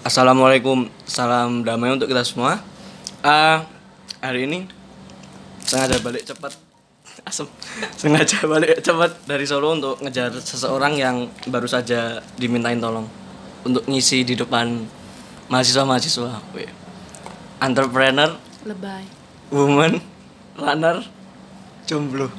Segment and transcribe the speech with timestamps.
[0.00, 2.56] Assalamualaikum, salam damai untuk kita semua.
[3.20, 3.58] Eh,
[4.18, 4.64] hari ini
[5.60, 6.56] sengaja balik cepat,
[7.28, 7.44] asem,
[7.94, 11.16] sengaja balik cepat dari Solo untuk ngejar seseorang yang
[11.46, 13.04] baru saja dimintain tolong
[13.60, 14.88] untuk ngisi di depan
[15.52, 16.40] mahasiswa-mahasiswa.
[17.60, 19.04] Entrepreneur, Lebay.
[19.52, 20.00] woman,
[20.56, 21.04] runner,
[21.84, 22.32] jomblo.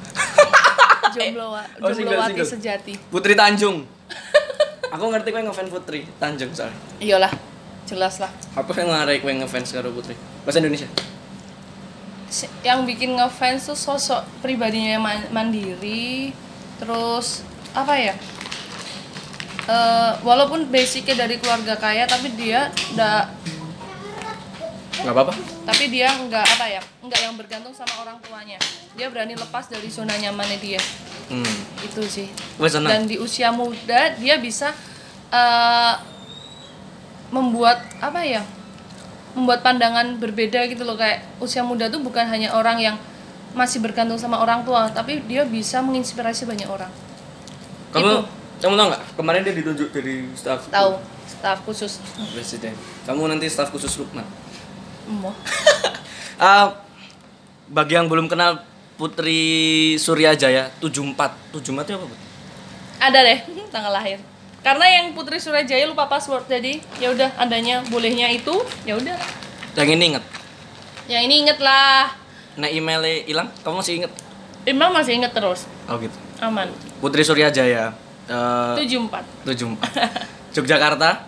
[1.12, 2.48] Jomblo, wa- Oh, single, single.
[2.48, 2.96] sejati.
[3.06, 3.84] Putri Tanjung.
[4.88, 6.72] Aku ngerti kowe ngefans Putri Tanjung soalnya.
[6.98, 7.28] Iyalah,
[7.84, 8.30] jelas lah.
[8.52, 10.14] Apa yang ngarai kowe ngefans karo Putri?
[10.42, 10.88] Bahasa Indonesia.
[12.26, 16.32] Si- Yang bikin ngefans tuh sosok pribadinya yang man- mandiri,
[16.76, 18.14] terus apa ya?
[19.62, 23.22] Eh, walaupun basicnya dari keluarga kaya, tapi dia nggak,
[24.98, 25.32] Gak apa-apa.
[25.62, 28.58] tapi dia nggak apa ya, nggak yang bergantung sama orang tuanya.
[28.92, 30.82] Dia berani lepas dari zona nyamannya dia.
[31.28, 31.46] Hmm.
[31.80, 32.26] Itu sih.
[32.58, 34.74] Dan di usia muda dia bisa
[35.30, 35.94] eh,
[37.32, 38.44] membuat apa ya
[39.32, 42.96] membuat pandangan berbeda gitu loh kayak usia muda tuh bukan hanya orang yang
[43.52, 46.92] masih bergantung sama orang tua tapi dia bisa menginspirasi banyak orang
[47.92, 48.20] Kamu Itu.
[48.60, 49.02] kamu tau nggak?
[49.16, 52.72] Kemarin dia ditunjuk jadi staf tahu staf khusus presiden.
[53.04, 54.24] Kamu nanti staf khusus Lukman.
[56.38, 56.74] Ah,
[57.68, 59.40] bagi yang belum kenal Putri
[59.94, 61.14] Surya Jaya 74.
[61.54, 62.16] 74 itu apa, Bu?
[62.98, 63.38] ada deh
[63.74, 64.18] tanggal lahir
[64.62, 69.18] karena yang Putri Surajaya lupa password jadi ya udah adanya bolehnya itu ya udah
[69.72, 70.24] Yang ini inget.
[71.04, 72.14] yang ini inget lah
[72.52, 74.12] Nah, emailnya hilang, kamu masih inget?
[74.62, 76.14] Imam masih inget terus Oh gitu.
[76.38, 77.90] aman Putri Surya Jaya
[78.24, 79.82] eh 74 74.
[80.56, 81.26] Yogyakarta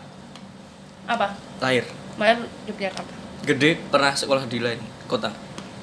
[1.04, 1.84] apa lahir.
[2.14, 5.28] Bayar Yogyakarta Gede pernah sekolah di lain kota.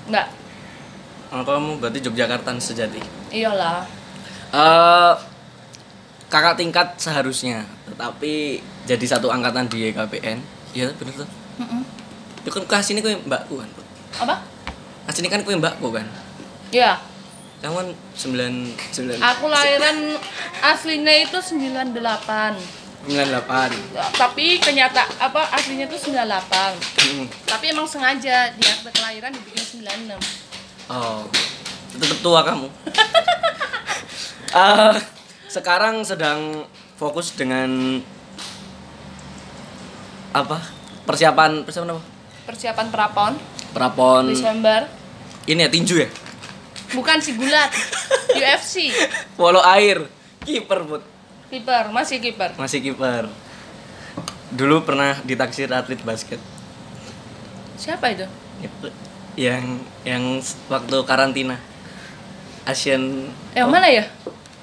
[0.06, 0.30] enggak
[1.30, 3.00] Oh, kamu berarti Yogyakarta sejati.
[3.30, 3.84] iyalah
[4.52, 5.14] eh
[6.32, 10.40] kakak tingkat seharusnya, tetapi jadi satu angkatan di EKPN.
[10.72, 11.30] Iya bener tuh.
[11.60, 11.84] Mm-mm.
[12.40, 13.70] Itu kan kasih ini kue mbakku kan.
[14.18, 14.36] apa
[15.04, 16.08] Kasih ini kan kue mbakku kan.
[16.70, 16.96] ya
[17.60, 18.54] Kamu kan sembilan
[18.90, 19.98] sembilan aku lahiran
[20.66, 21.94] aslinya itu 98
[23.02, 23.70] sembilan delapan.
[24.12, 26.18] tapi kenyata apa aslinya itu 98
[26.98, 27.28] Hmm.
[27.44, 30.16] tapi emang sengaja di akte kelahiran dibikin 96
[30.88, 31.24] Oh,
[31.94, 32.68] tetap tua kamu.
[34.52, 34.96] Eh,
[35.52, 36.64] sekarang sedang
[36.96, 38.00] fokus dengan
[40.32, 40.64] apa?
[41.04, 42.04] Persiapan persiapan apa?
[42.48, 43.34] persiapan prapon
[43.76, 44.88] Prapon Desember
[45.44, 46.10] ini ya tinju ya?
[46.96, 47.68] bukan si gulat
[48.40, 48.96] UFC
[49.36, 50.08] Polo air,
[50.48, 51.04] kiper put.
[51.52, 53.28] kiper masih kiper Masih kiper.
[54.56, 56.40] Dulu pernah ditaksir atlet basket.
[57.76, 58.24] siapa itu
[59.36, 60.40] yang yang
[60.72, 61.60] waktu karantina.
[62.62, 63.26] Asian
[63.58, 64.06] yang mana ya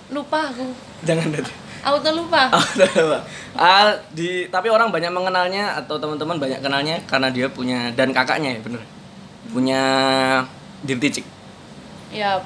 [0.08, 0.64] lupa aku
[1.00, 1.44] jangan deh.
[1.80, 3.22] auto lupa udah, Pak.
[3.54, 8.56] ah, di tapi orang banyak mengenalnya atau teman-teman banyak kenalnya karena dia punya dan kakaknya
[8.56, 8.82] ya bener
[9.48, 9.80] punya
[10.80, 11.26] dirty chick.
[12.08, 12.36] ya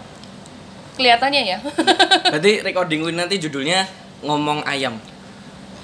[0.93, 1.59] kelihatannya ya
[2.33, 3.89] Berarti recording win nanti judulnya
[4.21, 4.95] ngomong ayam.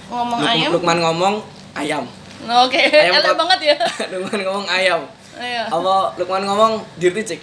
[0.08, 1.34] ngomong Luk- ayam Lukman ngomong
[1.74, 2.04] ayam.
[2.40, 3.76] oke Ayam elek banget ya
[4.10, 5.00] Lukman ngomong ayam.
[5.34, 5.64] Iya.
[5.66, 7.40] Apa Lukman ngomong dirty chick?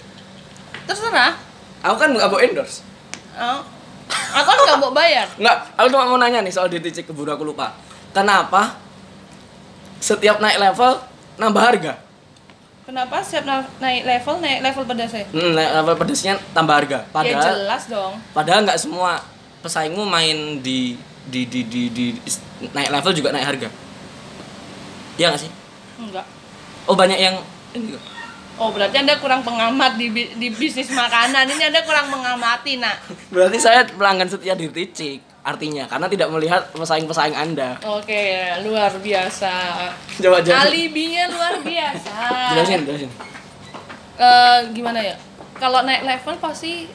[0.85, 1.33] terserah
[1.81, 2.81] Aku kan nggak mau endorse.
[3.35, 3.59] Oh.
[4.35, 5.27] Aku kan nggak mau bayar.
[5.39, 7.71] Nggak, aku cuma mau nanya nih soal chick keburu aku lupa.
[8.11, 8.75] Kenapa
[10.03, 10.99] setiap naik level
[11.39, 11.93] nambah harga?
[12.85, 15.25] Kenapa setiap na- naik level naik level pada saya?
[15.33, 16.99] Hmm, naik level pedesnya tambah harga.
[17.01, 18.13] Ya Padahal jelas dong.
[18.29, 19.23] padahal nggak semua
[19.65, 20.93] pesaingmu main di
[21.25, 22.05] di di di, di,
[22.69, 23.69] naik level juga naik harga.
[25.17, 25.51] Iya nggak sih?
[25.97, 26.25] Enggak.
[26.85, 27.35] Oh banyak yang
[27.73, 28.14] ini juga.
[28.55, 33.03] Oh berarti anda kurang pengamat di di bisnis makanan ini anda kurang mengamati nak.
[33.27, 37.77] Berarti saya pelanggan setia di Ticik artinya karena tidak melihat pesaing-pesaing Anda.
[37.85, 39.53] Oke luar biasa.
[40.17, 40.73] Coba jelasin.
[40.73, 42.15] Alibinya luar biasa.
[42.57, 43.11] Jelasin, jelasin.
[44.17, 45.15] Eh, gimana ya?
[45.61, 46.89] Kalau naik level pasti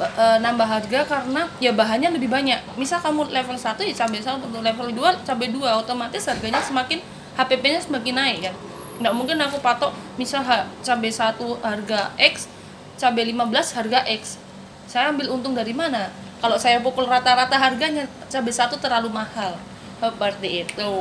[0.00, 2.78] eh, nambah harga karena ya bahannya lebih banyak.
[2.80, 7.04] Misal kamu level 1 ya cabai 1, untuk level 2 cabai 2 otomatis harganya semakin
[7.36, 8.54] HPP-nya semakin naik kan.
[8.98, 10.42] Nggak mungkin aku patok misal
[10.82, 12.50] cabai 1 harga X,
[12.98, 14.42] cabai 15 harga X.
[14.90, 16.10] Saya ambil untung dari mana?
[16.38, 19.54] Kalau saya pukul rata-rata harganya cabai 1 terlalu mahal.
[19.98, 20.92] Seperti itu.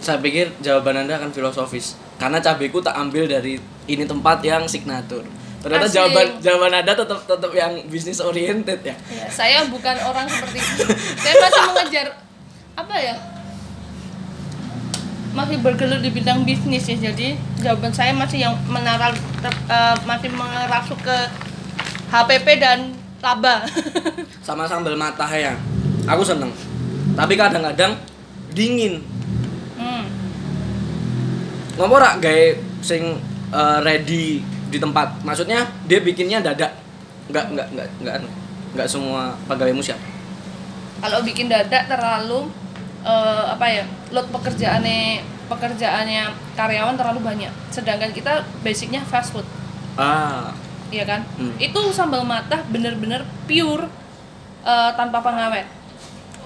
[0.00, 5.26] Saya pikir jawaban Anda akan filosofis karena cabeku tak ambil dari ini tempat yang signatur.
[5.60, 5.96] Ternyata Asik.
[6.00, 8.96] jawaban jawaban Anda tetap tetap yang bisnis oriented ya.
[9.12, 10.84] Ya, saya bukan orang seperti itu.
[11.22, 12.06] Saya masih mengejar
[12.72, 13.14] apa ya?
[15.30, 16.96] Masih bergelut di bidang bisnis ya.
[16.98, 21.16] Jadi jawaban saya masih yang menara ter- eh, masih mengerasuk ke
[22.10, 22.90] HPP dan
[23.22, 23.62] laba.
[24.46, 25.54] Sama sambal mata ya.
[26.10, 26.50] Aku seneng.
[27.14, 27.94] Tapi kadang-kadang
[28.50, 28.98] dingin.
[29.78, 30.04] hmm.
[31.78, 32.44] ngomong ora gawe
[32.82, 33.16] sing
[33.54, 36.70] eh, ready di tempat maksudnya dia bikinnya dadak
[37.30, 38.16] nggak nggak nggak nggak
[38.76, 39.98] nggak semua pegawaimu siap
[41.00, 42.52] kalau bikin dadak terlalu
[43.04, 49.46] eh, apa ya load pekerjaannya pekerjaannya karyawan terlalu banyak sedangkan kita basicnya fast food
[49.98, 50.54] ah
[50.90, 51.22] Iya kan?
[51.38, 51.54] Hmm.
[51.56, 53.86] Itu sambal matah bener-bener pure
[54.66, 55.66] eh, tanpa pengawet.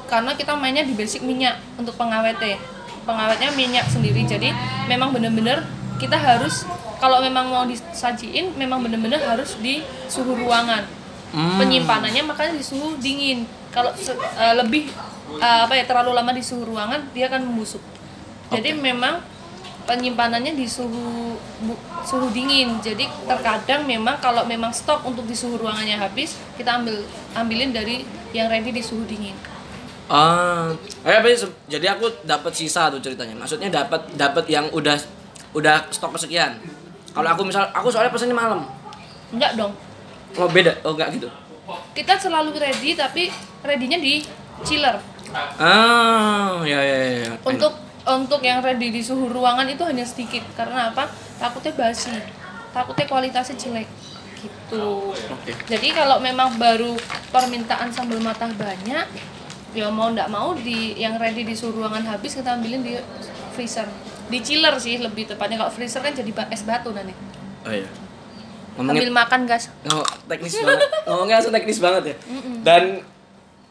[0.04, 2.60] Karena kita mainnya di basic minyak untuk pengawetnya.
[3.08, 4.24] Pengawetnya minyak sendiri.
[4.28, 4.52] Jadi
[4.86, 5.64] memang bener-bener
[5.96, 6.68] kita harus
[7.00, 9.80] kalau memang mau disajiin memang bener-bener harus di
[10.12, 10.84] suhu ruangan.
[11.32, 11.58] Hmm.
[11.58, 13.48] Penyimpanannya makanya di suhu dingin.
[13.74, 14.86] Kalau eh, lebih
[15.42, 17.82] eh, apa ya terlalu lama di suhu ruangan dia akan membusuk.
[18.54, 19.18] Jadi memang
[19.84, 21.34] penyimpanannya di suhu
[21.66, 22.78] bu- suhu dingin.
[22.80, 27.02] Jadi terkadang memang kalau memang stok untuk di suhu ruangannya habis, kita ambil
[27.34, 29.34] ambilin dari yang ready di suhu dingin.
[30.04, 30.68] Ah,
[31.02, 33.32] eh, apa sih, jadi aku dapat sisa tuh ceritanya.
[33.40, 35.00] Maksudnya dapat dapat yang udah
[35.56, 36.60] udah stok kesekian.
[37.14, 38.68] Kalau aku misal aku soalnya pesennya malam.
[39.32, 39.72] Enggak dong.
[40.36, 41.28] Oh beda, oh enggak gitu.
[41.96, 43.32] Kita selalu ready tapi
[43.64, 44.20] ready-nya di
[44.62, 45.00] chiller.
[45.34, 47.16] Ah, ya ya ya.
[47.26, 47.32] ya.
[47.42, 47.72] Untuk
[48.04, 51.08] untuk yang ready di suhu ruangan itu hanya sedikit karena apa?
[51.40, 52.12] Takutnya basi.
[52.76, 53.88] Takutnya kualitasnya jelek.
[54.44, 55.16] Gitu.
[55.16, 55.56] Oke.
[55.64, 56.92] Jadi kalau memang baru
[57.32, 59.06] permintaan sambal matah banyak,
[59.72, 63.00] ya mau ndak mau di yang ready di suhu ruangan habis kita ambilin di
[63.56, 63.88] freezer.
[64.28, 67.16] Di chiller sih lebih tepatnya kalau freezer kan jadi es batu nanti.
[67.64, 67.88] Oh iya.
[68.74, 69.70] Ambil Ngomongin makan gas.
[69.86, 70.88] oh, teknis banget.
[71.06, 72.14] Ngomongnya langsung teknis banget ya.
[72.60, 72.82] Dan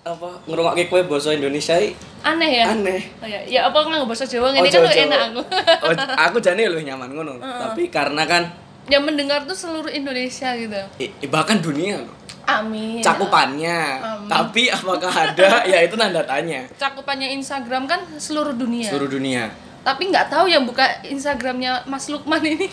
[0.04, 2.66] apa ngerungokke kue bahasa Indonesia i Aneh ya?
[2.72, 3.00] aneh.
[3.20, 3.40] Oh, ya.
[3.44, 5.42] ya apa nggak bahasa Jawa ini Ojo, kan enak aku.
[5.84, 7.36] Oh, aku jane lu nyaman ngono.
[7.40, 8.48] Tapi karena kan
[8.88, 10.76] yang mendengar tuh seluruh Indonesia gitu.
[11.00, 12.12] i- bahkan dunia loh.
[12.44, 13.00] Amin.
[13.00, 14.04] cakupannya.
[14.04, 14.28] Amin.
[14.28, 15.64] Tapi apakah ada?
[15.72, 16.68] ya itu tanda tanya.
[16.76, 18.88] Cakupannya Instagram kan seluruh dunia.
[18.88, 19.48] Seluruh dunia.
[19.84, 22.68] Tapi nggak tahu yang buka Instagramnya Mas Lukman ini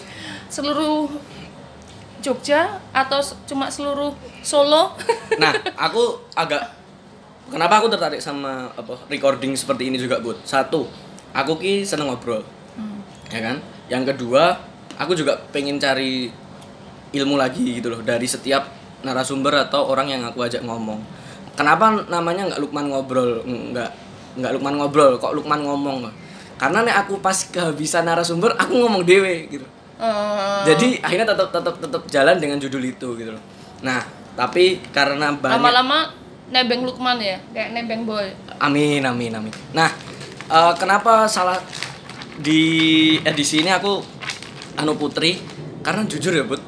[0.47, 1.07] seluruh
[2.21, 4.95] Jogja atau cuma seluruh Solo?
[5.41, 6.61] Nah, aku agak
[7.49, 10.37] kenapa aku tertarik sama apa recording seperti ini juga, Bud?
[10.45, 10.85] Satu,
[11.33, 12.45] aku ki seneng ngobrol.
[13.33, 13.57] Ya kan?
[13.89, 14.59] Yang kedua,
[15.01, 16.29] aku juga pengen cari
[17.11, 18.69] ilmu lagi gitu loh dari setiap
[19.01, 21.01] narasumber atau orang yang aku ajak ngomong.
[21.57, 23.43] Kenapa namanya nggak Lukman ngobrol?
[23.49, 23.91] Nggak
[24.39, 26.07] nggak Lukman ngobrol, kok Lukman ngomong?
[26.61, 29.67] Karena nek aku pas kehabisan narasumber, aku ngomong dewe gitu.
[30.01, 33.45] Eh, Jadi akhirnya tetap tetap tetap jalan dengan judul itu gitu loh.
[33.85, 34.01] Nah,
[34.33, 35.99] tapi karena banyak lama-lama
[36.49, 38.33] nebeng Lukman ya, kayak nebeng boy.
[38.65, 39.53] Amin amin amin.
[39.77, 39.93] Nah,
[40.49, 41.61] eh, kenapa salah
[42.41, 42.63] di
[43.21, 44.01] edisi ini aku
[44.81, 45.37] anu Putri?
[45.85, 46.61] Karena jujur ya, Bud.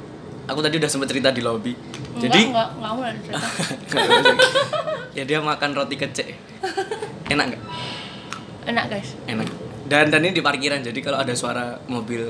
[0.49, 1.73] Aku tadi udah sempat cerita di lobby.
[2.20, 3.40] Jadi enggak, enggak, enggak mau cerita.
[5.17, 6.29] ya dia makan roti kecek.
[7.32, 7.62] Enak nggak?
[8.69, 9.17] Enak guys.
[9.25, 9.49] Enak.
[9.88, 10.84] Dan dan ini di parkiran.
[10.84, 12.20] Jadi kalau ada suara mobil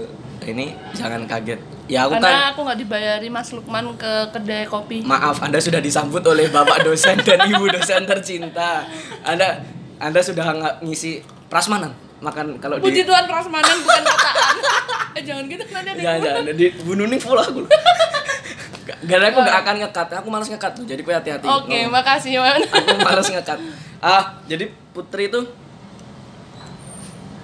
[0.45, 1.61] ini jangan kaget.
[1.87, 5.03] Ya aku kan Karena aku nggak dibayari Mas Lukman ke kedai kopi.
[5.03, 8.87] Maaf, Anda sudah disambut oleh Bapak dosen dan Ibu dosen tercinta.
[9.23, 9.61] Anda
[9.99, 11.93] Anda sudah nggak ngisi prasmanan
[12.23, 14.57] makan kalau Puji di Tuhan prasmanan bukan kataan.
[15.19, 17.61] eh jangan gitu nanti ada Jangan jangan di bunuh nih full aku.
[19.11, 20.85] Karena aku nggak akan ngekat, aku malas ngekat tuh.
[20.87, 21.47] Jadi kau hati-hati.
[21.47, 22.63] Oke, Oh, makasih Man.
[22.63, 23.59] aku malas ngekat.
[23.99, 25.41] Ah, jadi Putri itu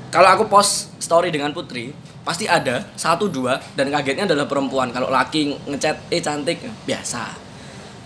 [0.08, 1.92] kalau aku post story dengan Putri
[2.23, 4.93] pasti ada satu dua dan kagetnya adalah perempuan.
[4.93, 7.48] Kalau laki ngechat eh cantik biasa.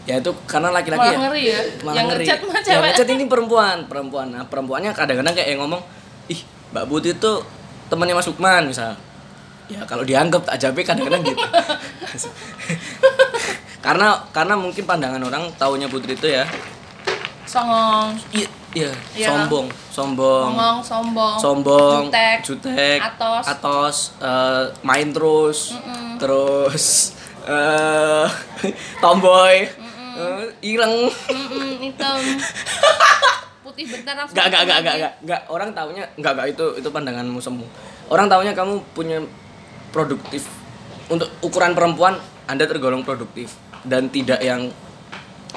[0.02, 1.18] Ya itu karena laki-laki ya.
[1.18, 1.60] ngeri ya.
[1.86, 2.24] malah Yang ngeri.
[2.26, 4.26] ngechat mah yang ngechat ini perempuan perempuan.
[4.34, 5.82] Nah perempuannya kadang-kadang kayak ngomong
[6.26, 6.40] ih
[6.74, 7.32] mbak Putri itu
[7.86, 8.98] temannya Mas Lukman misal.
[9.70, 11.38] Ya kalau dianggap tak jabe kadang-kadang gitu.
[13.86, 16.46] Karena karena mungkin pandangan orang taunya Putri itu ya
[17.52, 19.28] Songong, iya iya Iya.
[19.28, 23.44] sombong sombong ngomong, sombong, sombong jutek, jutek atos.
[23.46, 25.76] atos eh, main terus
[26.16, 27.12] terus
[27.44, 28.24] eh
[29.04, 29.68] tomboy
[30.12, 32.16] eh, ireng Mm-mm, hitam,
[33.62, 34.32] putih bentar langsung.
[34.34, 35.42] Gak, gak, gak, gak, gak, gak.
[35.48, 37.64] Orang taunya, gak, gak, itu, itu pandanganmu semu.
[38.06, 39.18] Orang taunya kamu punya
[39.88, 40.44] produktif.
[41.08, 43.56] Untuk ukuran perempuan, Anda tergolong produktif.
[43.82, 44.68] Dan tidak yang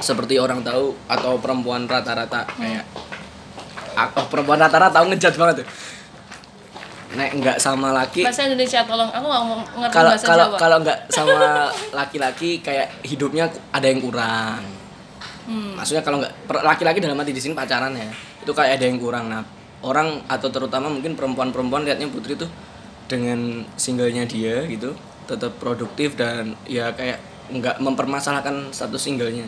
[0.04, 2.84] seperti orang tahu atau perempuan rata-rata kayak
[3.96, 5.68] aku perempuan rata-rata tahu ngejat banget tuh.
[7.16, 9.44] Nek nggak sama laki, Bahasa Indonesia tolong, aku nggak
[9.80, 10.58] ngerti kalau bahasa kalau Jawa.
[10.60, 11.48] kalau nggak sama
[12.04, 14.60] laki-laki kayak hidupnya ada yang kurang.
[15.48, 15.80] Hmm.
[15.80, 16.34] Maksudnya kalau nggak
[16.66, 18.12] laki-laki dalam arti di sini pacaran ya,
[18.44, 19.32] itu kayak ada yang kurang.
[19.32, 19.48] Nah,
[19.88, 22.52] orang atau terutama mungkin perempuan-perempuan lihatnya Putri tuh
[23.08, 24.92] dengan singlenya dia gitu,
[25.24, 29.46] tetap produktif dan ya kayak nggak mempermasalahkan satu singlenya.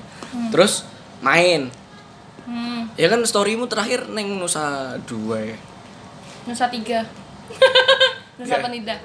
[0.49, 0.85] Terus
[1.19, 1.69] main,
[2.43, 5.57] Hmm, ya kan storymu terakhir neng Nusa dua ya.
[6.47, 7.03] Nusa Tiga.
[8.39, 8.63] Nusa Ya.
[8.63, 8.95] Penida.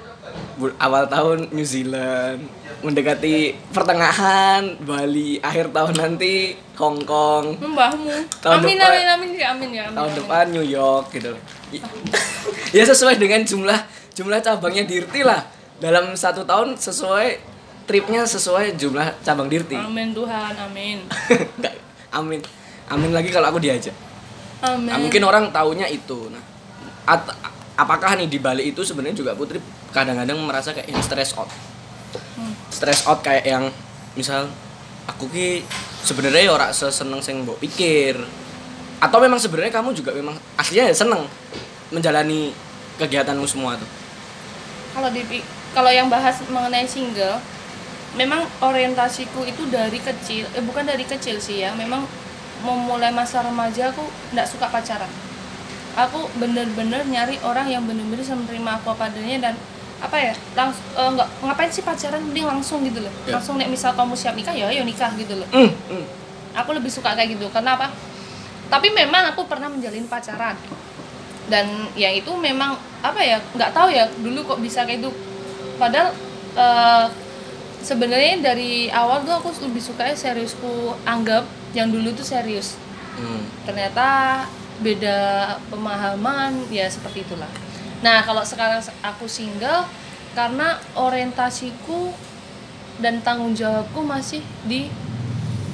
[0.79, 2.47] Awal tahun New Zealand
[2.79, 8.15] mendekati pertengahan Bali akhir tahun nanti Hong Kong Mbahmu.
[8.39, 9.95] Tahun amin, depan- amin amin ya amin ya amin.
[9.97, 10.19] tahun amin.
[10.23, 11.33] depan New York gitu
[12.77, 13.79] ya sesuai dengan jumlah
[14.13, 15.43] jumlah cabangnya Dirti lah
[15.79, 17.52] dalam satu tahun sesuai
[17.83, 21.03] tripnya sesuai jumlah cabang Dirti Amin Tuhan, amin.
[21.59, 21.73] Nggak,
[22.11, 22.39] amin
[22.87, 23.95] amin lagi kalau aku diajak
[24.63, 24.87] Amin.
[24.87, 26.31] Nah, mungkin orang taunya itu.
[26.31, 26.39] Nah,
[27.03, 27.35] at-
[27.75, 29.59] apakah nih di balik itu sebenarnya juga Putri
[29.91, 31.51] kadang-kadang merasa kayak yang stress out.
[32.39, 32.55] Hmm.
[32.71, 33.67] Stress out kayak yang
[34.15, 34.47] misal
[35.03, 35.67] aku ki
[36.07, 38.15] sebenarnya ya ora seseneng sing mbok pikir.
[39.03, 41.27] Atau memang sebenarnya kamu juga memang aslinya ya seneng
[41.91, 42.55] menjalani
[42.95, 43.89] kegiatanmu semua tuh.
[44.95, 45.43] kalau di
[45.75, 47.35] kalau yang bahas mengenai single
[48.13, 52.05] memang orientasiku itu dari kecil eh bukan dari kecil sih ya memang
[52.63, 55.09] memulai masa remaja aku nggak suka pacaran.
[55.93, 59.53] Aku bener-bener nyari orang yang bener-bener bisa menerima aku apa adanya dan
[60.01, 63.13] apa ya langsung nggak ngapain sih pacaran mending langsung gitu loh.
[63.27, 63.37] Ya.
[63.37, 65.47] langsung nek misal kamu siap nikah ya ayo nikah gitu loh.
[65.51, 66.05] Hmm, hmm.
[66.55, 67.91] aku lebih suka kayak gitu karena apa?
[68.71, 70.55] Tapi memang aku pernah menjalin pacaran.
[71.51, 75.11] Dan ya itu memang apa ya nggak tahu ya dulu kok bisa kayak itu
[75.75, 76.15] padahal
[76.55, 77.05] eh,
[77.83, 81.43] sebenarnya dari awal tuh aku lebih suka seriusku anggap
[81.75, 82.79] yang dulu tuh serius
[83.13, 83.45] Hmm.
[83.61, 84.41] ternyata
[84.81, 85.17] beda
[85.69, 87.45] pemahaman ya seperti itulah
[88.01, 89.85] nah kalau sekarang aku single
[90.33, 92.09] karena orientasiku
[92.97, 94.89] dan tanggung jawabku masih di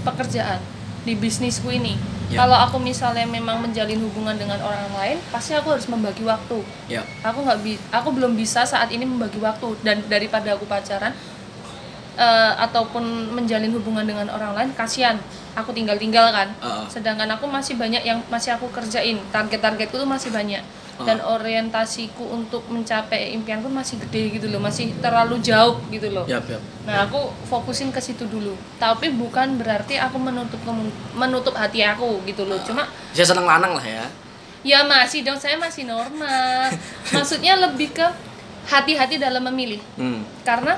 [0.03, 0.59] pekerjaan
[1.03, 1.95] di bisnisku ini
[2.29, 2.45] Ya.
[2.45, 7.01] kalau aku misalnya memang menjalin hubungan dengan orang lain pasti aku harus membagi waktu Ya.
[7.23, 11.15] aku nggak bi aku belum bisa saat ini membagi waktu dan daripada aku pacaran
[12.19, 15.15] eh, ataupun menjalin hubungan dengan orang lain kasihan
[15.55, 16.85] aku tinggal tinggal kan Heeh.
[16.91, 20.59] sedangkan aku masih banyak yang masih aku kerjain target-targetku tuh masih banyak
[20.99, 26.43] dan orientasiku untuk mencapai impianku masih gede gitu loh masih terlalu jauh gitu loh Yap,
[26.51, 26.59] yap.
[26.83, 30.59] nah aku fokusin ke situ dulu tapi bukan berarti aku menutup
[31.15, 32.83] menutup hati aku gitu loh cuma
[33.15, 34.05] Saya seneng lanang lah ya.
[34.59, 36.67] Ya masih dong, saya masih normal.
[37.15, 38.03] Maksudnya lebih ke
[38.67, 39.79] hati-hati dalam memilih.
[39.95, 40.27] Hmm.
[40.43, 40.75] Karena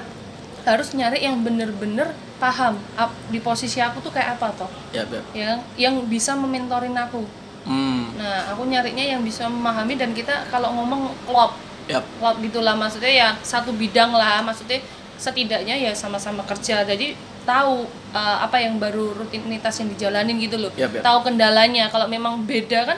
[0.65, 4.72] harus nyari yang bener-bener paham ap- di posisi aku tuh kayak apa toh.
[4.94, 5.24] Yap, yap.
[5.34, 7.25] Yang yang bisa mementorin aku.
[7.65, 8.10] Hmm.
[8.18, 11.53] Nah, aku nyarinya yang bisa memahami dan kita kalau ngomong klop,
[11.86, 12.01] Yap.
[12.18, 14.82] klop gitulah maksudnya ya satu bidang lah, maksudnya
[15.22, 16.82] setidaknya ya sama-sama kerja.
[16.82, 17.13] Jadi
[17.46, 20.74] tahu uh, apa yang baru rutinitas yang dijalanin gitu loh.
[20.74, 21.06] Yap.
[21.06, 21.89] Tahu kendalanya.
[21.94, 22.98] Kalau memang beda kan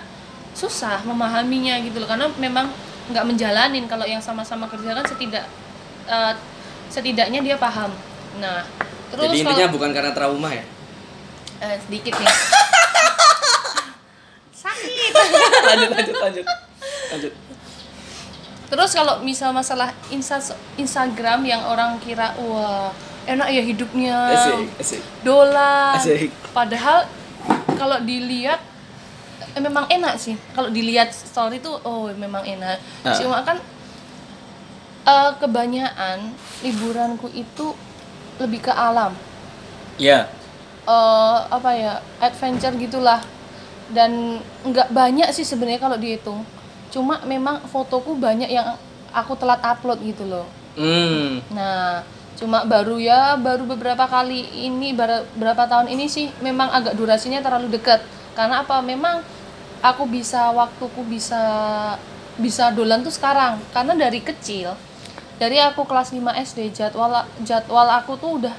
[0.54, 2.70] susah memahaminya gitu loh karena memang
[3.10, 5.44] nggak menjalanin kalau yang sama-sama kerja kan setidak
[6.08, 6.32] uh,
[6.94, 7.90] setidaknya dia paham.
[8.38, 8.62] Nah,
[9.10, 10.64] terus Jadi intinya kalau bukan karena trauma ya.
[11.66, 12.28] eh, sedikit nih.
[14.64, 15.12] Sakit.
[15.74, 16.46] lanjut, lanjut, lanjut.
[17.10, 17.34] Lanjut.
[18.70, 20.38] Terus kalau misal masalah insta
[20.78, 22.90] Instagram yang orang kira wah
[23.24, 25.02] enak ya hidupnya Asik, asik.
[25.22, 25.98] dolar.
[25.98, 26.30] Asik.
[26.54, 27.06] Padahal
[27.78, 28.62] kalau dilihat
[29.54, 30.34] eh, memang enak sih.
[30.58, 32.82] Kalau dilihat story tuh oh memang enak.
[33.06, 33.14] Ah.
[33.14, 33.62] Cuma kan
[35.04, 36.32] eh, kebanyakan
[36.62, 37.76] liburanku itu
[38.38, 39.14] lebih ke alam.
[39.96, 40.26] Ya.
[40.84, 43.24] eh apa ya adventure gitulah
[43.88, 46.44] dan nggak banyak sih sebenarnya kalau dihitung
[46.92, 48.76] cuma memang fotoku banyak yang
[49.10, 50.44] aku telat upload gitu loh
[50.76, 51.40] Hmm.
[51.48, 52.04] nah
[52.36, 57.40] cuma baru ya baru beberapa kali ini bar- berapa tahun ini sih memang agak durasinya
[57.40, 58.04] terlalu dekat
[58.36, 59.24] karena apa memang
[59.80, 61.40] aku bisa waktuku bisa
[62.36, 64.76] bisa dolan tuh sekarang karena dari kecil
[65.44, 67.12] dari aku kelas 5 SD jadwal
[67.44, 68.56] jadwal aku tuh udah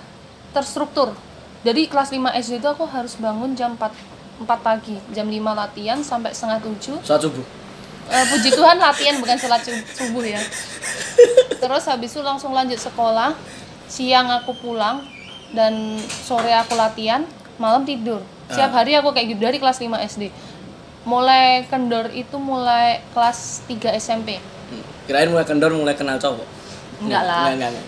[0.52, 1.16] terstruktur.
[1.64, 3.88] Jadi kelas 5 SD itu aku harus bangun jam 4
[4.36, 5.00] 4 pagi.
[5.16, 7.40] Jam 5 latihan sampai setengah 7 Saat subuh.
[8.04, 10.36] Eh, puji Tuhan latihan bukan sholat sub- subuh ya.
[11.56, 13.32] Terus habis itu langsung lanjut sekolah.
[13.88, 15.00] Siang aku pulang
[15.56, 17.24] dan sore aku latihan
[17.56, 18.20] malam tidur.
[18.44, 20.28] Setiap hari aku kayak gitu dari kelas 5 SD
[21.04, 24.80] mulai kendor itu mulai kelas 3 SMP Hmm.
[25.04, 26.63] Kirain mulai kendor, mulai kenal cowok.
[27.02, 27.50] Enggak lah.
[27.50, 27.86] Enggak, enggak, enggak.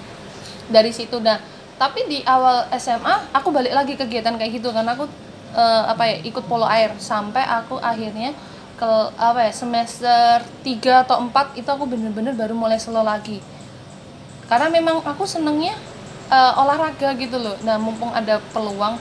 [0.67, 1.39] dari situ dah.
[1.77, 5.07] Tapi di awal SMA aku balik lagi kegiatan kayak gitu karena aku
[5.55, 6.91] eh, apa ya ikut polo air.
[6.99, 8.35] Sampai aku akhirnya
[8.77, 13.39] ke apa ya semester 3 atau 4 itu aku bener-bener baru mulai slow lagi.
[14.49, 15.77] Karena memang aku senengnya
[16.33, 17.55] eh, olahraga gitu loh.
[17.63, 18.97] Nah mumpung ada peluang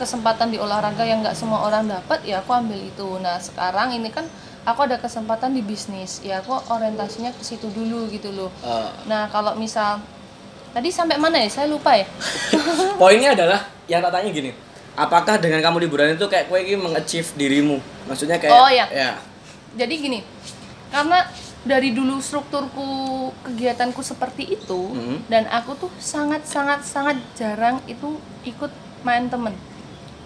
[0.00, 3.20] kesempatan di olahraga yang nggak semua orang dapat ya aku ambil itu.
[3.20, 4.24] Nah sekarang ini kan
[4.62, 9.26] aku ada kesempatan di bisnis ya aku orientasinya ke situ dulu gitu loh Eh, Nah,
[9.26, 9.98] kalau misal
[10.70, 11.48] tadi sampai mana ya?
[11.50, 12.06] Saya lupa ya.
[13.00, 14.50] poinnya adalah yang tak tanya gini.
[14.92, 17.78] Apakah dengan kamu liburan itu kayak kue ini mengachieve dirimu?
[18.04, 18.86] Maksudnya kayak Oh, iya.
[18.86, 19.10] ya.
[19.72, 20.20] Jadi gini,
[20.90, 21.24] karena
[21.60, 22.86] dari dulu strukturku
[23.42, 25.18] kegiatanku seperti itu Hmm.
[25.26, 29.52] dan aku tuh sangat sangat sangat jarang itu ikut main temen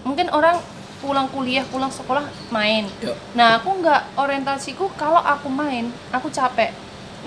[0.00, 0.62] mungkin orang
[1.04, 3.12] pulang kuliah pulang sekolah main Yuk.
[3.36, 6.72] nah aku nggak orientasiku kalau aku main aku capek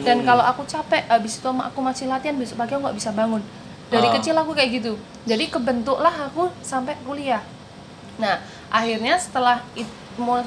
[0.01, 0.25] dan Hmm.
[0.25, 3.46] kalau aku capek habis itu aku masih latihan besok pagi aku nggak bisa bangun
[3.93, 4.13] dari Ah.
[4.17, 4.98] kecil aku kayak gitu
[5.29, 7.46] jadi kebentuklah aku sampai kuliah
[8.17, 8.41] Nah,
[8.74, 9.62] akhirnya setelah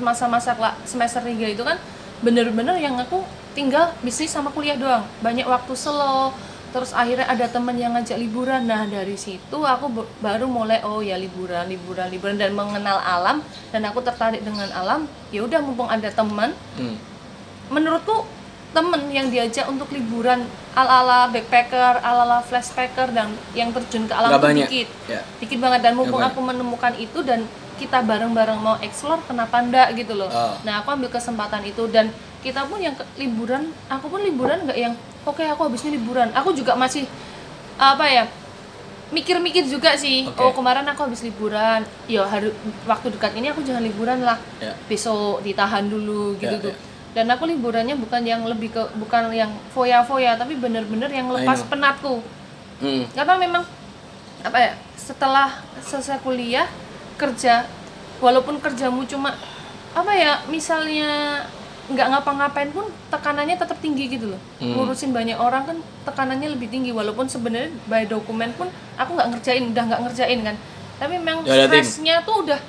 [0.02, 0.50] masa-masa
[0.82, 1.78] semester 3 itu kan
[2.18, 3.22] bener-bener yang aku
[3.54, 5.06] tinggal bisnis sama kuliah doang.
[5.22, 6.34] Banyak waktu slow,
[6.70, 8.64] terus akhirnya ada temen yang ngajak liburan.
[8.64, 13.82] Nah, dari situ aku baru mulai oh ya liburan, liburan, liburan dan mengenal alam dan
[13.82, 15.04] aku tertarik dengan alam.
[15.28, 16.96] Ya udah mumpung ada teman, Hmm.
[17.68, 18.26] menurutku
[18.70, 24.38] temen yang diajak untuk liburan ala-ala backpacker, ala-ala flashpacker dan yang terjun ke alam itu
[24.40, 24.66] banyak.
[24.68, 25.20] dikit Ya.
[25.36, 30.14] dikit banget dan mumpung aku menemukan itu dan kita bareng-bareng mau explore kenapa enggak gitu
[30.14, 30.54] loh Oh.
[30.62, 34.78] nah aku ambil kesempatan itu dan kita pun yang ke- liburan aku pun liburan nggak
[34.78, 37.04] yang oke aku habis ini liburan aku juga masih
[37.76, 38.24] apa ya
[39.10, 40.38] mikir-mikir juga sih Oke.
[40.38, 44.70] oh kemarin aku habis liburan ya hari waktu dekat ini aku jangan liburan lah Ya.
[44.86, 46.78] besok ditahan dulu gitu Ya, tuh ya.
[47.10, 52.22] dan aku liburannya bukan yang lebih ke bukan yang foya-foya tapi bener-bener yang lepas penatku
[52.80, 53.04] Hmm.
[53.12, 53.60] karena memang
[54.40, 55.52] apa ya setelah
[55.84, 56.64] selesai kuliah
[57.14, 57.68] kerja
[58.18, 59.36] walaupun kerjamu cuma
[59.92, 61.44] apa ya misalnya
[61.90, 64.72] nggak ngapa-ngapain pun tekanannya tetap tinggi gitu loh Hmm.
[64.72, 69.64] ngurusin banyak orang kan tekanannya lebih tinggi walaupun sebenarnya by dokumen pun aku nggak ngerjain
[69.66, 70.56] udah nggak ngerjain kan
[70.96, 72.60] tapi memang Ya, stresnya tuh udah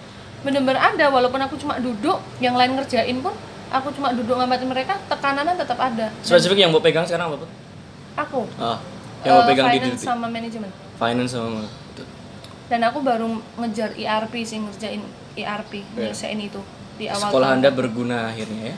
[0.41, 3.31] bener-bener ada walaupun aku cuma duduk yang lain ngerjain pun
[3.69, 7.45] aku cuma duduk ngamatin mereka tekanannya tetap ada Spesifik yang mau pegang sekarang apa?
[8.17, 8.81] Aku Ah,
[9.21, 11.63] yang mau eh, pegang di finance di- sama manajemen finance sama
[12.67, 15.99] dan aku baru ngejar ERP sih ngerjain ERP Oke.
[15.99, 16.63] nyelesain itu
[16.95, 17.57] di awal Sekolah tahun.
[17.59, 18.75] Anda berguna akhirnya ya.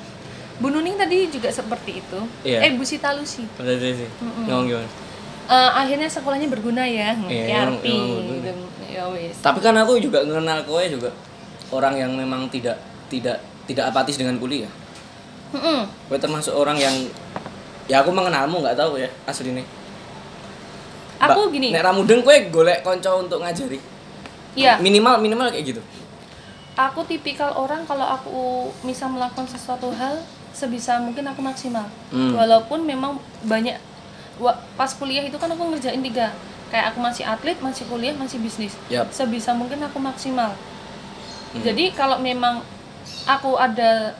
[0.63, 2.63] Bu Nuning tadi juga seperti itu Iya.
[2.63, 4.07] eh Bu Sita Udah sih.
[4.47, 4.87] Ngomong gimana?
[5.43, 8.51] Eh, akhirnya sekolahnya berguna ya Iya, ERP gitu.
[8.87, 9.03] ya
[9.43, 11.11] Tapi kan aku juga mengenal kowe juga
[11.67, 12.79] orang yang memang tidak
[13.11, 14.71] tidak tidak apatis dengan kuliah.
[15.51, 15.83] Mm-mm.
[16.07, 16.95] Kowe termasuk orang yang
[17.91, 19.67] ya aku mengenalmu nggak tahu ya asli nih.
[21.19, 23.79] aku gini Nek ramudeng kowe golek konco untuk ngajari.
[24.55, 25.81] ya Minimal minimal kayak gitu.
[26.73, 32.33] aku tipikal orang kalau aku bisa melakukan sesuatu hal sebisa mungkin aku maksimal Hmm.
[32.33, 33.75] walaupun memang banyak
[34.73, 36.33] pas kuliah itu kan aku ngerjain tiga
[36.69, 39.09] kayak aku masih atlet masih kuliah masih bisnis Yap.
[39.09, 40.53] sebisa mungkin aku maksimal
[41.51, 41.61] Hmm.
[41.61, 42.65] jadi kalau memang
[43.25, 44.17] aku ada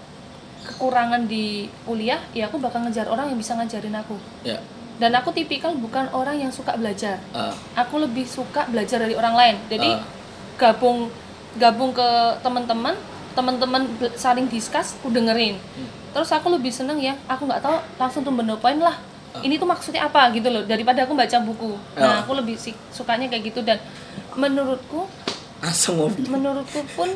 [0.63, 4.61] kekurangan di kuliah ya aku bakal ngejar orang yang bisa ngajarin aku Ya.
[4.95, 9.33] dan aku tipikal bukan orang yang suka belajar Ah, aku lebih suka belajar dari orang
[9.33, 10.05] lain jadi Ah.
[10.55, 11.09] gabung
[11.55, 12.07] gabung ke
[12.39, 12.93] teman-teman
[13.33, 15.89] teman-teman saling discuss aku dengerin Hmm.
[16.13, 18.95] Terus aku lebih seneng ya aku nggak tahu langsung tuh poin lah
[19.33, 19.41] Ah.
[19.41, 22.17] ini tuh maksudnya apa gitu loh daripada aku baca buku nah Ah.
[22.21, 23.81] aku lebih sih sukanya kayak gitu dan
[24.37, 25.09] menurutku
[25.57, 25.97] asam
[26.29, 27.09] menurutku pun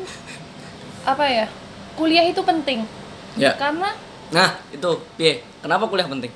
[1.06, 1.46] apa ya
[1.94, 2.82] kuliah itu penting
[3.38, 3.54] Ya.
[3.54, 3.94] karena
[4.28, 5.40] Nah, itu piye?
[5.62, 6.28] Kenapa kuliah penting?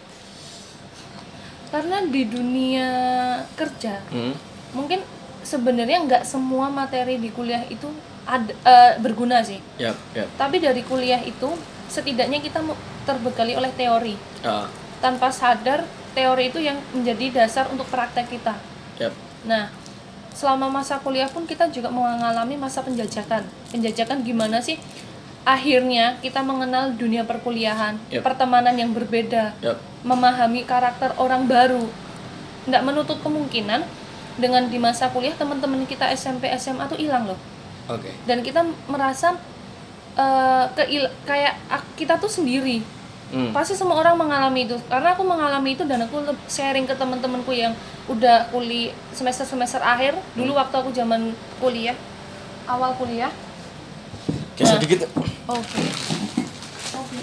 [1.69, 2.89] karena di dunia
[3.57, 4.37] kerja Hmm.
[4.71, 5.01] mungkin
[5.43, 7.89] sebenarnya nggak semua materi di kuliah itu
[8.23, 10.29] ada eh, berguna sih Yap, yap.
[10.37, 11.49] tapi dari kuliah itu
[11.87, 12.63] setidaknya kita
[13.03, 14.67] terbekali oleh teori Ah,
[14.99, 18.55] tanpa sadar teori itu yang menjadi dasar untuk praktek kita
[18.99, 19.15] yap.
[19.43, 19.71] nah
[20.33, 24.81] selama masa kuliah pun kita juga mengalami masa penjajakan penjajakan gimana sih
[25.43, 28.23] akhirnya kita mengenal dunia perkuliahan Yap.
[28.23, 29.79] pertemanan yang berbeda Yap.
[30.07, 31.91] memahami karakter orang baru
[32.63, 33.83] nggak menutup kemungkinan
[34.39, 37.39] dengan di masa kuliah teman-teman kita SMP SMA tuh hilang loh
[37.91, 38.15] Oke.
[38.25, 39.35] dan kita merasa
[40.15, 42.83] eh, keil- kayak ak- kita tuh sendiri
[43.29, 43.49] Hmm.
[43.49, 47.73] pasti semua orang mengalami itu karena aku mengalami itu dan aku sharing ke teman-temanku yang
[48.05, 51.97] udah kuliah semester semester akhir dulu waktu aku zaman kuliah
[52.67, 53.33] awal kuliah
[54.53, 55.09] Geser dikit.
[55.43, 55.81] oke
[56.93, 57.17] oke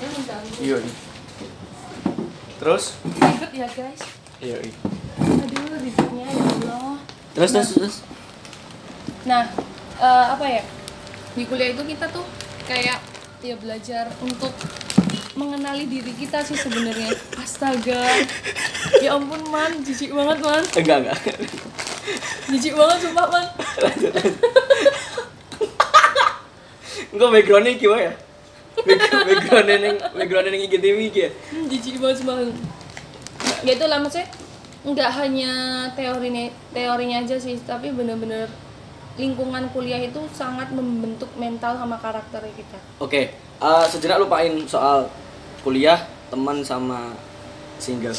[0.57, 0.81] Iya.
[2.57, 2.83] Terus?
[3.05, 4.01] ribet ya guys
[4.39, 4.73] Iya, iya.
[5.19, 6.95] aduh ribetnya ya Allah
[7.29, 7.95] Terus terus terus.
[9.23, 9.45] Nah,
[9.95, 10.63] eh, apa ya?
[11.31, 12.25] Di kuliah itu kita tuh
[12.69, 13.01] kayak
[13.41, 14.53] ya belajar untuk
[15.33, 17.09] mengenali diri kita sih sebenarnya.
[17.35, 18.03] Astaga.
[19.01, 19.81] Ya ampun, Man.
[19.81, 20.63] Jijik banget, Man.
[20.77, 21.19] Enggak, enggak.
[22.49, 23.45] Jijik banget sumpah, Man.
[27.09, 28.13] Enggak background-nya gimana ya?
[28.79, 31.29] Back- Background-nya ning background-nya ning IGTV ya.
[31.71, 32.35] Jijik banget sumpah.
[33.65, 34.29] Ya itu lah maksudnya
[34.79, 35.51] nggak hanya
[35.91, 38.47] teorinya teorinya aja sih, tapi bener-bener
[39.19, 42.79] lingkungan kuliah itu sangat membentuk mental sama karakter kita.
[43.03, 45.11] Oke, eh, sejenak lupain soal
[45.61, 45.99] kuliah.
[46.29, 47.09] teman sama
[47.81, 48.13] single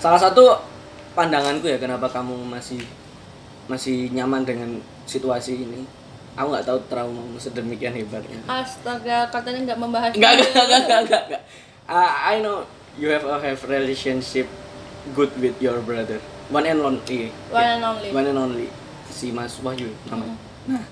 [0.00, 0.56] salah satu
[1.12, 2.80] pandanganku ya kenapa kamu masih
[3.68, 5.84] masih nyaman dengan situasi ini
[6.32, 11.42] aku nggak tahu trauma sedemikian hebatnya astaga katanya nggak membahas enggak, enggak, enggak, enggak, enggak.
[11.90, 12.64] Uh, I know
[12.96, 14.46] you have a have relationship
[15.12, 16.22] good with your brother.
[16.50, 17.34] One and only.
[17.50, 18.10] One and only.
[18.14, 18.68] One and only.
[19.10, 20.36] Si Mas Wahyu namanya.
[20.70, 20.84] Nah.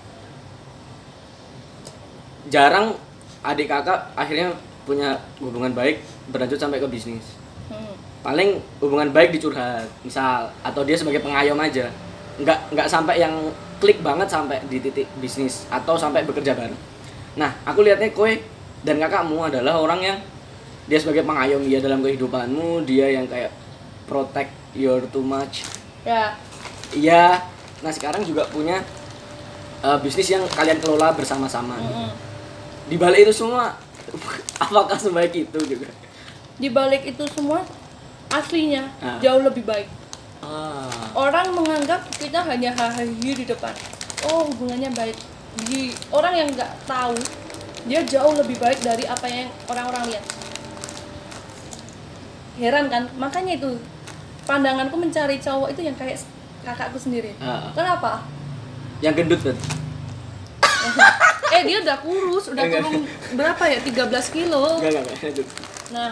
[2.50, 2.96] Jarang
[3.44, 4.52] adik kakak akhirnya
[4.83, 6.02] punya hubungan baik
[6.33, 7.38] berlanjut sampai ke bisnis.
[7.68, 7.94] Hmm.
[8.24, 11.92] Paling hubungan baik dicurhat, misal atau dia sebagai pengayom aja.
[12.40, 13.35] Enggak enggak sampai yang
[13.78, 16.78] klik banget sampai di titik bisnis atau sampai bekerja bareng.
[17.38, 18.31] Nah, aku lihatnya kowe
[18.83, 20.18] dan kakakmu adalah orang yang
[20.88, 23.52] dia sebagai pengayom dia dalam kehidupanmu, dia yang kayak
[24.09, 25.68] protect your too much.
[26.02, 26.35] ya
[26.96, 27.57] Iya.
[27.78, 28.82] Nah, sekarang juga punya
[29.80, 31.78] uh, bisnis yang kalian kelola bersama-sama.
[31.78, 32.10] Mm-mm.
[32.88, 33.76] Di balik itu semua
[34.64, 35.88] apakah sebaik itu juga?
[36.58, 37.62] di balik itu semua
[38.34, 39.14] aslinya Ah.
[39.22, 39.86] jauh lebih baik
[40.42, 40.90] Ah.
[41.14, 43.70] orang menganggap kita hanya hahaha di depan
[44.26, 45.14] oh hubungannya baik
[45.70, 47.14] di orang yang nggak tahu
[47.86, 50.24] dia jauh lebih baik dari apa yang orang-orang lihat
[52.58, 53.78] heran kan makanya itu
[54.42, 56.18] pandanganku mencari cowok itu yang kayak
[56.60, 57.70] kakakku sendiri Ah.
[57.72, 58.22] kenapa
[58.98, 59.56] Yang gendut kan?
[61.54, 62.82] eh dia udah kurus udah Enggak.
[62.82, 63.02] turun
[63.34, 65.46] berapa ya 13 kilo Enggak, enggak.
[65.88, 66.10] Nah,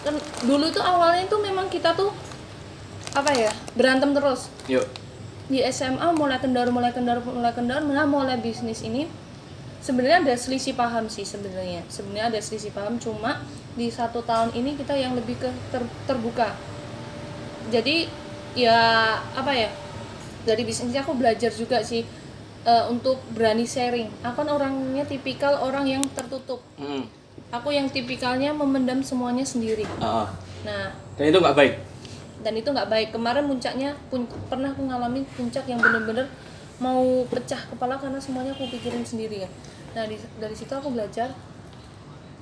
[0.00, 2.12] kan dulu tuh awalnya tuh memang kita tuh
[3.12, 4.84] apa ya berantem terus Yuk.
[5.46, 9.06] di SMA mulai kendor mulai kendor mulai kendor nah mulai bisnis ini
[9.78, 14.74] sebenarnya ada selisih paham sih sebenarnya sebenarnya ada selisih paham cuma di satu tahun ini
[14.74, 16.52] kita yang lebih ke ter- terbuka
[17.68, 18.10] jadi
[18.54, 18.78] ya
[19.32, 19.68] apa ya
[20.42, 22.06] dari bisnisnya aku belajar juga sih
[22.62, 27.06] eh, untuk berani sharing aku kan orangnya tipikal orang yang tertutup Hmm.
[27.50, 30.30] aku yang tipikalnya memendam semuanya sendiri ah.
[30.62, 31.74] nah Dan itu nggak baik.
[32.40, 36.28] dan itu nggak baik kemarin puncaknya pun, pernah aku ngalamin puncak yang bener-bener
[36.76, 39.50] mau pecah kepala karena semuanya aku pikirin sendiri ya
[39.94, 41.30] nah di- dari situ aku belajar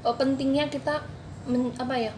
[0.03, 1.05] oh, pentingnya kita
[1.45, 2.13] men- apa ya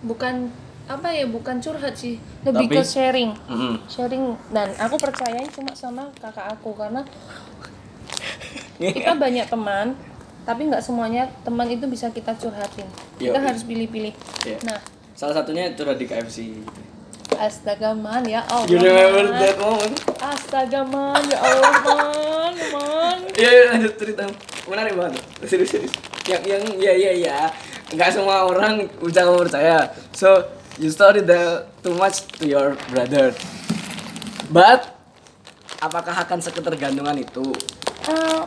[0.00, 0.52] bukan
[0.86, 3.74] apa ya bukan curhat sih lebih Tapi- ke sharing Mm-mm.
[3.86, 7.02] sharing dan aku percayain cuma sama kakak aku karena
[8.78, 9.98] kita banyak teman
[10.42, 13.44] tapi nggak semuanya teman itu bisa kita curhatin kita Yoi.
[13.44, 14.58] harus pilih-pilih Iya.
[14.64, 14.78] nah
[15.12, 16.60] Salah satunya curhat di KFC.
[17.34, 19.40] astaga man ya Allah You remember Man.
[19.40, 19.96] that moment?
[20.14, 24.24] astaga man ya Allah man man Iya, iya, lanjut cerita.
[24.64, 25.20] Menarik banget.
[25.44, 25.92] Serius, serius.
[26.24, 27.36] Yang, yang, iya, iya, iya.
[27.90, 29.84] Nggak semua orang bisa kamu percaya.
[30.10, 30.40] So,
[30.76, 33.32] you story the too much to your brother.
[34.46, 34.94] But,
[35.78, 37.50] apakah akan seketergantungan itu?
[38.06, 38.42] Eh,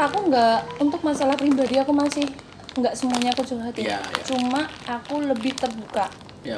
[0.00, 2.24] aku nggak untuk masalah pribadi aku masih
[2.70, 4.22] nggak semuanya aku curhatin Iya, iya.
[4.24, 6.06] cuma aku lebih terbuka
[6.40, 6.56] Ya.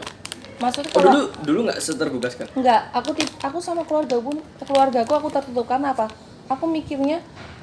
[0.61, 2.53] maksudnya Oh, kalau dulu, dulu nggak seterbuka sekarang?
[2.55, 3.11] Enggak, aku
[3.43, 6.07] aku sama keluarga pun keluargaku aku tertutup karena apa?
[6.47, 7.19] Aku mikirnya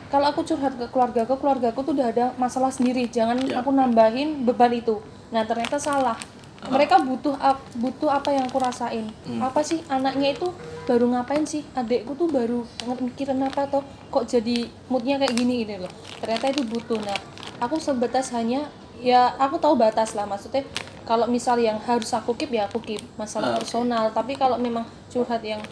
[0.09, 3.05] kalau aku curhat ke keluargaku, keluargaku tuh udah ada masalah sendiri.
[3.07, 3.61] Jangan Ya.
[3.61, 4.97] aku nambahin beban itu.
[5.29, 6.17] Nah, ternyata salah.
[6.59, 7.39] Mereka butuh
[7.79, 9.07] butuh apa yang aku rasain.
[9.39, 10.51] Apa sih anaknya itu
[10.83, 11.63] baru ngapain sih?
[11.71, 12.67] Adekku tuh baru
[12.99, 13.85] mikirin apa toh?
[14.11, 15.91] Kok jadi moodnya kayak gini ini loh.
[16.19, 16.99] Ternyata itu butuh.
[16.99, 17.15] Nah,
[17.59, 18.67] aku sebatas hanya
[18.99, 20.67] ya aku tahu batas lah maksudnya
[21.07, 23.63] kalau misal yang harus aku keep ya aku keep masalah Ah, oke.
[23.63, 25.63] personal tapi kalau memang curhat yang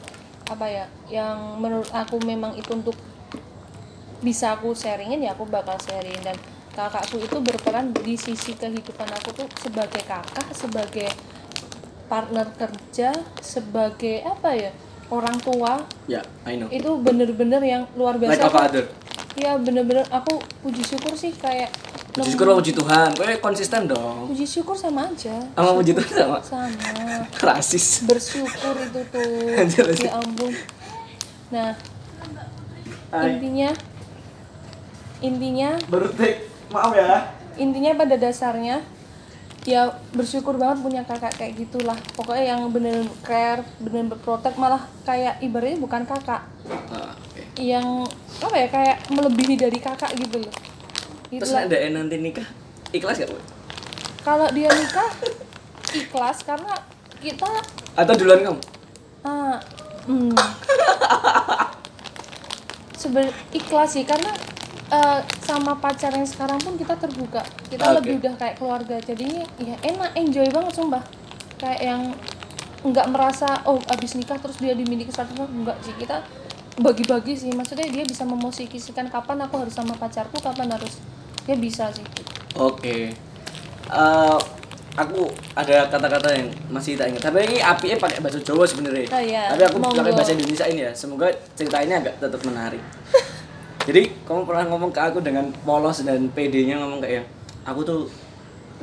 [0.48, 2.96] apa ya yang menurut aku memang itu untuk
[4.24, 6.34] bisa aku sharingin ya aku bakal sharing dan
[6.78, 11.10] kakakku itu berperan di sisi kehidupan aku tuh sebagai kakak sebagai
[12.06, 14.72] partner kerja sebagai apa ya
[15.10, 16.70] orang tua Ya, I know.
[16.70, 18.86] itu bener-bener yang luar Like biasa a aku- father.
[19.36, 21.74] ya bener-bener aku puji syukur sih kayak
[22.14, 23.10] Puji syukur sama puji Tuhan.
[23.14, 24.26] Gue konsisten dong.
[24.26, 26.38] puji syukur sama aja Sama puji Tuhan sama.
[26.42, 28.02] sama Rasis.
[28.04, 30.54] bersyukur itu tuh Anjir, ya ampun
[31.48, 31.72] nah
[33.10, 33.34] Hai.
[33.34, 33.70] intinya
[35.20, 35.70] intinya
[36.14, 36.57] take.
[36.68, 37.32] Maaf ya.
[37.56, 38.84] intinya pada dasarnya
[39.64, 45.40] ya bersyukur banget punya kakak kayak gitulah pokoknya yang bener care bener berprotek malah kayak
[45.40, 46.46] ibaratnya bukan kakak
[46.88, 47.42] Ah, oke.
[47.58, 48.04] yang
[48.38, 50.54] apa ya kayak melebihi dari kakak gitu loh
[51.28, 51.64] Terus Itulah.
[51.66, 52.48] ada yang nanti nikah,
[52.90, 53.40] ikhlas gak, Bu?
[54.22, 55.12] kalau dia nikah
[55.94, 56.72] ikhlas karena
[57.18, 57.48] kita
[57.94, 58.60] Atau duluan kamu?
[59.24, 59.60] ah
[60.06, 60.32] hmm.
[62.98, 64.32] Seben- ikhlas sih karena
[64.92, 67.96] eh, sama pacar yang sekarang pun kita terbuka kita Oke.
[68.02, 71.04] lebih udah kayak keluarga jadinya ya enak enjoy banget sumpah
[71.58, 72.02] kayak yang
[72.86, 76.22] nggak merasa oh abis nikah terus dia dimiliki satu enggak sih kita
[76.78, 81.02] bagi-bagi sih maksudnya dia bisa memosisikan kapan aku harus sama pacarku kapan harus
[81.50, 82.06] dia bisa sih
[82.54, 83.12] Oke.
[83.88, 84.38] eh,
[84.98, 87.30] aku ada kata-kata yang masih tak ingat.
[87.30, 89.06] Tapi ini api pakai bahasa Jawa sebenarnya.
[89.14, 89.54] Oh, iya.
[89.54, 90.02] Tapi aku Monggo.
[90.02, 90.92] pakai bahasa Indonesia ini ya.
[90.98, 92.82] Semoga cerita ini agak tetap menarik.
[93.88, 97.24] Jadi kamu pernah ngomong ke aku dengan polos dan PD-nya ngomong kayak
[97.64, 98.12] aku tuh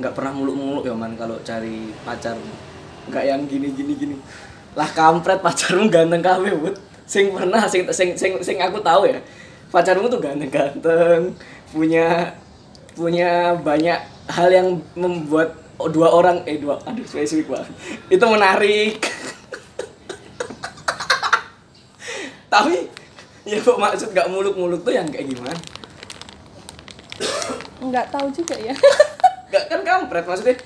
[0.01, 2.33] nggak pernah muluk-muluk ya man kalau cari pacar.
[3.13, 4.17] Nggak yang gini gini gini.
[4.73, 9.21] Lah kampret pacarmu ganteng kawe bud sing pernah sing sing sing, sing aku tahu ya
[9.69, 11.37] pacarmu tuh ganteng-ganteng
[11.69, 12.33] punya
[12.97, 14.01] punya banyak
[14.33, 15.53] hal yang membuat
[15.93, 17.77] dua orang eh dua aduh spesifik banget.
[18.09, 19.05] Itu menarik.
[22.55, 22.94] Tapi
[23.45, 25.57] ya kok maksud gak muluk-muluk tuh yang kayak gimana?
[27.85, 28.75] Nggak tahu juga ya.
[29.53, 30.57] Gak kan kampret maksudnya.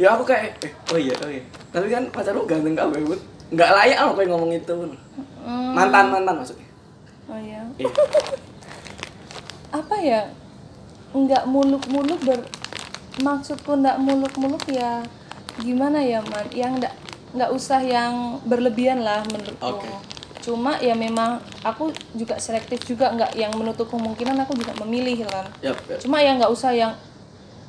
[0.00, 1.44] Ya aku kayak eh, oh iya oh iya.
[1.74, 3.20] Tapi kan pacarmu ganteng kawe bud.
[3.52, 4.74] Nggak layak apa yang ngomong itu.
[5.44, 6.68] Hmm, mantan mantan maksudnya.
[7.28, 7.90] Oh ya iya.
[9.84, 10.22] Apa ya?
[11.12, 12.42] Nggak muluk-muluk ber
[13.20, 15.04] maksudku nggak muluk-muluk ya
[15.60, 16.94] gimana ya man yang nggak
[17.36, 19.62] nggak usah yang berlebihan lah menurutku.
[19.62, 19.90] Oke.
[20.50, 25.46] Cuma ya memang aku juga selektif juga nggak yang menutup kemungkinan aku juga memilih kan
[25.62, 25.98] Yap, yap.
[26.02, 26.92] cuma ya nggak usah yang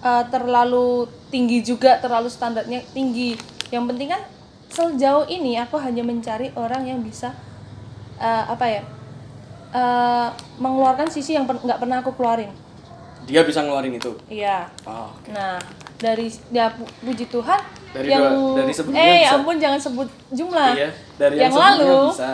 [0.01, 3.37] uh, terlalu tinggi juga terlalu standarnya tinggi.
[3.69, 4.21] Yang penting kan
[4.67, 7.31] sejauh ini aku hanya mencari orang yang bisa
[8.17, 8.81] uh, apa ya
[9.71, 12.51] uh, mengeluarkan sisi yang per- nggak pernah aku keluarin.
[13.23, 14.17] Dia bisa ngeluarin itu?
[14.27, 14.67] Iya.
[14.83, 15.13] Oh.
[15.29, 15.61] nah
[15.95, 17.61] dari ya pu- puji Tuhan
[17.93, 19.35] Dari yang dua- dari sebelumnya eh bisa.
[19.37, 20.71] ampun jangan sebut jumlah.
[20.73, 22.31] Iya dari yang, yang, lalu bisa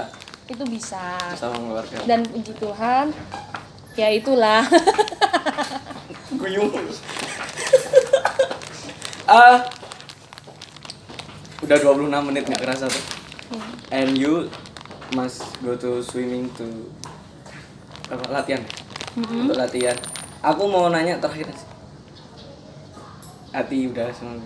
[0.48, 1.20] itu bisa.
[1.36, 2.00] Bisa mengeluarkan.
[2.08, 3.06] Dan puji Tuhan
[3.98, 4.64] ya itulah.
[6.40, 6.72] Guyung.
[9.28, 9.60] Ah.
[11.60, 13.06] Udah 26 menit nggak kerasa tuh.
[13.92, 14.48] And you
[15.16, 16.92] must go to swimming to
[18.08, 18.64] apa latihan?
[19.18, 19.98] Untuk latihan.
[20.46, 21.50] Aku mau nanya terakhir
[23.52, 24.38] hati udah semua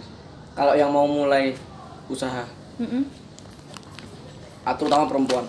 [0.56, 1.52] kalau yang mau mulai
[2.08, 2.48] usaha.
[2.80, 3.04] Mm-mm.
[4.66, 5.46] atau terutama perempuan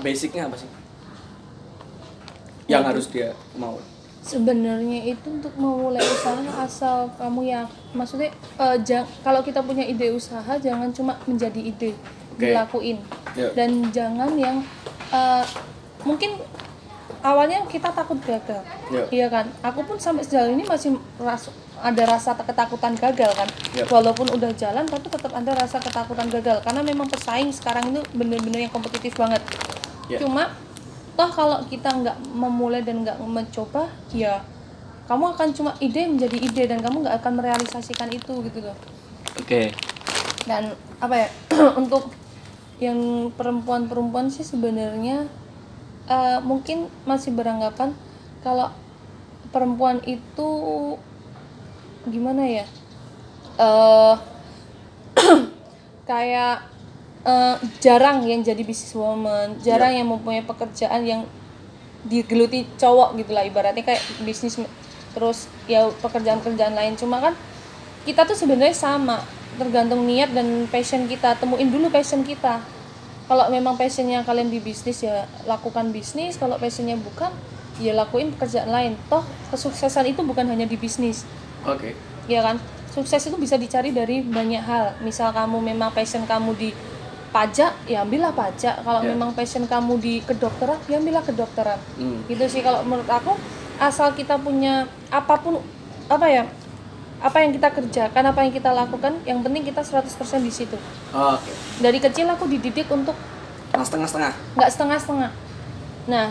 [0.00, 0.70] basicnya apa sih?
[2.66, 3.78] Yang harus dia mau.
[4.20, 7.62] Sebenarnya itu untuk memulai usaha asal kamu ya.
[7.90, 11.90] Maksudnya eh, jang- kalau kita punya ide usaha jangan cuma menjadi ide
[12.36, 12.46] Oke.
[12.46, 12.98] dilakuin.
[13.30, 13.46] Ya.
[13.54, 14.58] dan jangan yang
[15.10, 15.44] eh,
[16.02, 16.34] mungkin
[17.22, 18.62] awalnya kita takut gagal.
[18.90, 19.04] Ya.
[19.10, 19.46] iya kan?
[19.62, 23.48] Aku pun sampai sejauh ini masih ras- ada rasa ketakutan gagal kan?
[23.72, 23.88] Ya.
[23.88, 26.60] walaupun udah jalan tapi tetap ada rasa ketakutan gagal.
[26.60, 29.40] Karena memang pesaing sekarang itu bener-bener yang kompetitif banget
[30.10, 30.18] Ya.
[30.18, 30.50] cuma
[31.14, 34.42] toh kalau kita nggak memulai dan nggak mencoba ya
[35.06, 38.76] kamu akan cuma ide menjadi ide dan kamu nggak akan merealisasikan itu gitu loh
[39.38, 39.62] oke
[40.46, 41.28] dan apa ya
[41.80, 42.10] untuk
[42.80, 45.28] yang perempuan-perempuan sih sebenarnya
[46.08, 47.92] eh, mungkin masih beranggapan
[48.40, 48.72] kalau
[49.52, 50.48] perempuan itu
[52.08, 52.66] gimana ya
[53.60, 54.16] eh
[56.10, 56.69] kayak
[57.24, 61.22] eh, jarang yang jadi businesswoman jarang yang mempunyai pekerjaan yang
[62.06, 64.56] digeluti cowok gitu lah ibaratnya kayak bisnis
[65.12, 66.94] terus ya pekerjaan-pekerjaan lain.
[66.96, 67.34] Cuma kan
[68.06, 69.20] kita tuh sebenarnya sama
[69.58, 71.36] tergantung niat dan passion kita.
[71.36, 72.62] Temuin dulu passion kita.
[73.30, 76.38] Kalau memang passionnya kalian di bisnis ya lakukan bisnis.
[76.38, 77.30] Kalau passionnya bukan
[77.82, 78.92] ya lakuin pekerjaan lain.
[79.10, 81.26] Toh kesuksesan itu bukan hanya di bisnis.
[81.66, 81.94] Oke.
[82.30, 82.58] Ya kan?
[82.90, 84.98] Sukses itu bisa dicari dari banyak hal.
[85.02, 86.70] Misal kamu memang passion kamu di
[87.30, 88.82] pajak ya ambillah pajak.
[88.82, 89.14] Kalau Ya.
[89.14, 91.78] memang passion kamu di kedokteran ya ambillah kedokteran.
[91.96, 92.26] Hmm.
[92.26, 93.34] gitu sih kalau menurut aku
[93.78, 95.62] asal kita punya apa pun
[96.06, 96.44] apa ya
[97.20, 100.08] apa yang kita kerjakan apa yang kita lakukan yang penting kita 100%
[100.40, 100.76] di situ.
[101.10, 101.52] Oke.
[101.78, 103.14] Dari kecil aku dididik untuk
[103.70, 104.32] nah setengah-setengah.
[104.56, 105.30] Nggak setengah-setengah.
[106.08, 106.26] Nah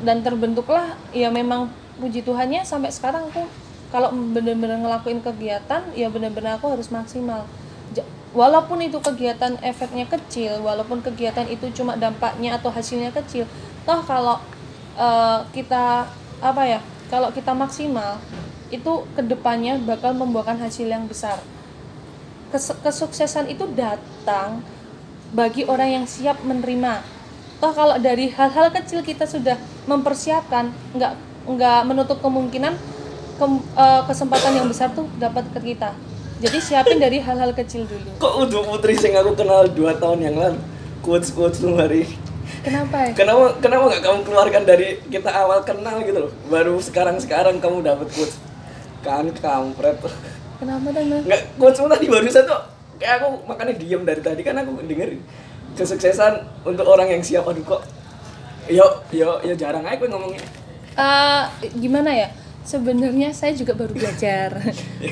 [0.00, 3.46] dan terbentuklah ya memang puji Tuhannya sampai sekarang aku
[3.94, 7.46] kalau bener-bener ngelakuin kegiatan ya bener-bener aku harus maksimal
[8.34, 13.46] walaupun itu kegiatan efeknya kecil walaupun kegiatan itu cuma dampaknya atau hasilnya kecil
[13.86, 14.42] toh kalau
[14.98, 16.10] eh, kita
[16.42, 18.18] apa ya kalau kita maksimal
[18.74, 21.38] itu ke depannya bakal membuahkan hasil yang besar
[22.50, 24.62] Kes- kesuksesan itu datang
[25.34, 27.02] bagi orang yang siap menerima.
[27.58, 29.58] Toh kalau dari hal-hal kecil kita sudah
[29.90, 31.12] mempersiapkan, nggak
[31.50, 32.78] nggak menutup kemungkinan
[33.42, 35.98] kem- eh, kesempatan yang besar tuh dapat ke kita.
[36.42, 38.10] Jadi siapin dari hal-hal kecil dulu.
[38.18, 40.58] kok udah putri sing aku kenal dua tahun yang lalu
[41.00, 42.08] quotes quotes lu hari.
[42.64, 43.12] Kenapa ya?
[43.12, 47.84] kenapa kenapa nggak kamu keluarkan dari kita awal kenal gitu loh baru sekarang sekarang kamu
[47.84, 48.36] dapat quotes
[49.04, 50.00] kan kampret
[50.56, 52.60] Kenapa dan nggak quotes tadi barusan tuh
[52.96, 55.20] kayak aku makanya diem dari tadi kan aku dengerin
[55.76, 57.82] kesuksesan untuk orang yang siap aduh kok
[58.64, 60.40] yo yo yo jarang aja gue ngomongnya
[60.94, 61.42] Eh,
[61.82, 62.30] gimana ya?
[62.64, 64.56] Sebenarnya saya juga baru belajar.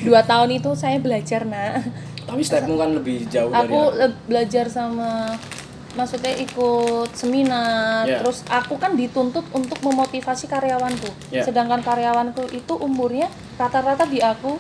[0.01, 1.85] Dua tahun itu saya belajar nak.
[2.25, 3.93] Tapi stepmu kan lebih jauh dari Aku
[4.25, 5.37] belajar sama,
[5.93, 8.09] maksudnya ikut seminar.
[8.09, 8.25] Ya.
[8.25, 11.12] Terus aku kan dituntut untuk memotivasi karyawanku.
[11.29, 11.45] Ya.
[11.45, 13.29] Sedangkan karyawanku itu umurnya
[13.61, 14.57] rata-rata di aku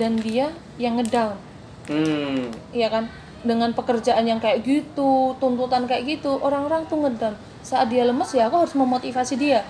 [0.00, 0.48] dan dia
[0.80, 1.36] yang ngedown.
[1.92, 2.48] Hmm.
[2.72, 3.04] Iya kan?
[3.40, 7.36] Dengan pekerjaan yang kayak gitu, tuntutan kayak gitu, orang-orang tuh ngedown.
[7.60, 9.60] Saat dia lemes ya aku harus memotivasi dia.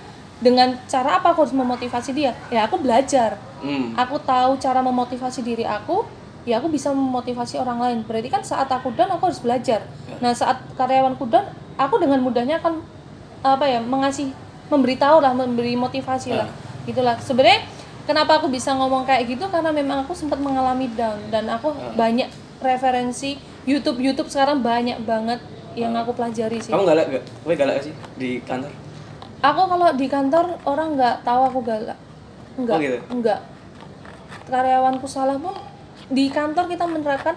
[0.41, 2.33] Dengan cara apa aku harus memotivasi dia?
[2.49, 3.37] Ya aku belajar.
[3.61, 3.93] Hmm.
[3.93, 6.01] Aku tahu cara memotivasi diri aku,
[6.49, 7.97] ya aku bisa memotivasi orang lain.
[8.01, 9.85] Berarti kan saat aku down aku harus belajar.
[10.17, 11.45] Nah, saat karyawanku down,
[11.77, 12.81] aku dengan mudahnya akan
[13.45, 14.33] apa ya, mengasih
[14.73, 16.49] memberitahu lah, memberi motivasi lah.
[16.89, 17.21] Gitulah.
[17.21, 17.61] Sebenarnya
[18.09, 22.33] kenapa aku bisa ngomong kayak gitu karena memang aku sempat mengalami down dan aku banyak
[22.61, 25.37] referensi YouTube YouTube sekarang banyak banget
[25.77, 26.73] yang aku pelajari sih.
[26.73, 27.23] Kamu galak gak?
[27.45, 28.73] Kowe galak gak sih di kantor?
[29.41, 31.97] Aku kalau di kantor orang nggak tahu aku galak.
[32.61, 32.77] Enggak.
[32.77, 32.97] Oh, gitu?
[33.09, 33.39] Enggak.
[34.45, 35.57] Karyawanku salah pun
[36.11, 37.33] di kantor kita menerapkan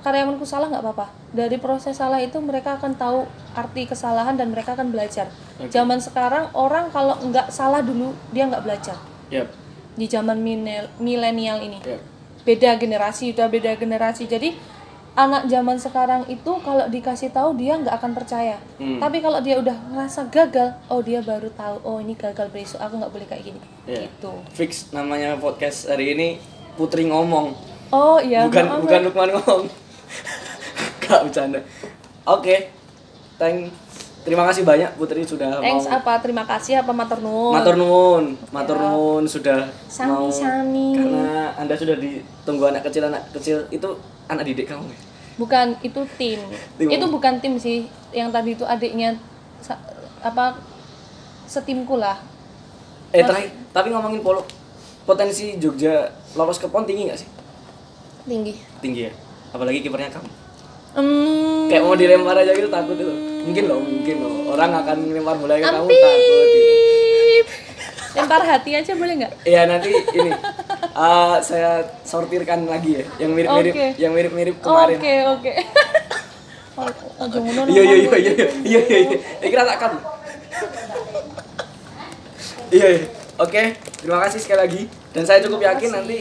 [0.00, 1.06] karyawanku salah nggak apa-apa.
[1.36, 5.28] Dari proses salah itu mereka akan tahu arti kesalahan dan mereka akan belajar.
[5.68, 8.96] Zaman sekarang orang kalau nggak salah dulu dia nggak belajar.
[9.28, 9.52] Yap.
[9.94, 10.40] Di zaman
[10.98, 12.00] milenial ini Yap.
[12.44, 14.52] beda generasi udah beda generasi jadi
[15.14, 18.98] anak zaman sekarang itu kalau dikasih tahu dia nggak akan percaya Hmm.
[18.98, 22.98] tapi kalau dia udah ngerasa gagal oh dia baru tahu oh ini gagal besok aku
[22.98, 24.06] nggak boleh kayak gini Iya.
[24.06, 26.28] gitu Fix namanya podcast hari ini
[26.74, 27.54] Putri ngomong.
[27.88, 29.00] oh iya bukan maaf bukan.
[29.06, 29.62] Lukman ngomong.
[31.00, 31.60] Gak bercanda.
[32.24, 32.72] Oke.
[33.36, 33.70] Thank
[34.24, 38.24] Terima kasih banyak Putri sudah thanks mau apa terima kasih apa matur nuwun Matur nuwun,
[38.48, 39.68] matur nuwun sudah
[40.00, 40.96] mau Sami-sami.
[40.96, 43.84] karena Anda sudah ditunggu anak kecil anak kecil itu
[44.24, 44.98] anak didik kamu ya?
[45.34, 46.40] bukan itu tim
[46.80, 49.20] Tim itu bukan tim sih yang tadi itu adiknya
[50.20, 50.56] apa
[51.44, 52.16] setimku lah
[53.10, 54.42] Eh terakhir, tapi ngomongin polo
[55.04, 57.28] potensi Jogja lolos ke PON tinggi nggak sih?
[58.24, 59.12] tinggi Tinggi ya.
[59.52, 60.26] Apalagi kipernya kamu.
[60.96, 63.14] Hmm, Kayak mau dilempar aja gitu takut itu.
[63.44, 64.34] Mungkin loh, mungkin loh.
[64.54, 66.72] Orang akan lempar bola ke kamu takut gitu.
[68.14, 70.30] Lempar hati aja boleh nggak Iya nanti ini
[70.94, 73.88] eh, saya sortirkan lagi ya yang mirip-mirip Oke.
[73.98, 74.96] yang mirip-mirip kemarin.
[75.02, 75.52] Oke oke.
[76.74, 78.98] Oh, Aja ngono Iya iya iya iya iya iya iya.
[79.42, 79.46] iya.
[79.46, 79.92] Kira tak kan.
[82.74, 83.06] Iya iya.
[83.34, 83.62] Oke,
[83.98, 84.82] terima kasih sekali lagi.
[85.10, 86.18] Dan saya cukup yakin nanti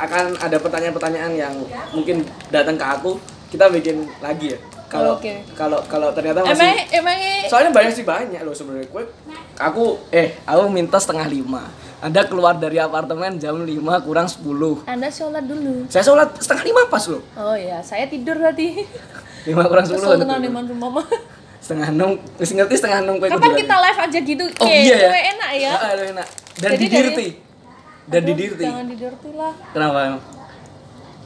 [0.00, 1.54] akan ada pertanyaan-pertanyaan yang
[1.92, 3.20] mungkin datang ke aku.
[3.50, 4.58] Kita bikin lagi ya.
[4.86, 5.46] Kalau Oke.
[5.54, 8.90] kalau kalau ternyata Emang masih emang Soalnya banyak sih banyak loh sebenarnya.
[8.90, 9.06] Kue
[9.54, 11.62] aku eh aku minta setengah lima.
[12.00, 13.68] Anda keluar dari apartemen jam 5
[14.00, 14.40] kurang 10.
[14.88, 15.84] Anda sholat dulu.
[15.86, 17.20] Saya sholat setengah lima pas loh.
[17.36, 18.82] Oh ya, saya tidur tadi.
[19.44, 20.00] 5 kurang 10.
[20.00, 21.04] Kesel di mantu mama.
[21.60, 23.84] setengah enam mesti ngerti setengah enam kue Kapan kudu kita lagi.
[23.84, 24.44] live aja gitu?
[24.48, 25.70] oh Oke, iya ya enak ya.
[25.70, 27.34] Ah, luwe enak dan Jadi di dari-
[28.08, 29.52] dan Aduh, dirty Jangan di dirty lah.
[29.70, 30.22] kenapa emang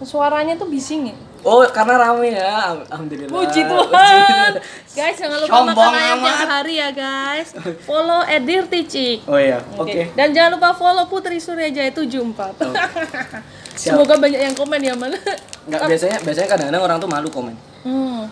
[0.02, 1.16] Suaranya tuh bising ya.
[1.44, 4.52] Oh karena rame ya Al- alhamdulillah Puji Tuhan.
[4.90, 6.26] Guys, jangan lupa Sombong makan ayam amat.
[6.30, 7.48] tiap hari ya, guys.
[7.82, 9.20] Follow Edir Tici.
[9.22, 12.00] oh iya oke Dan jangan lupa follow Putri Suryajaya 74.
[13.74, 13.98] Siap.
[13.98, 15.18] Semoga banyak yang komen ya, mana.
[15.64, 18.24] nggak biasanya biasanya kadang-kadang orang tuh malu komen Hmm.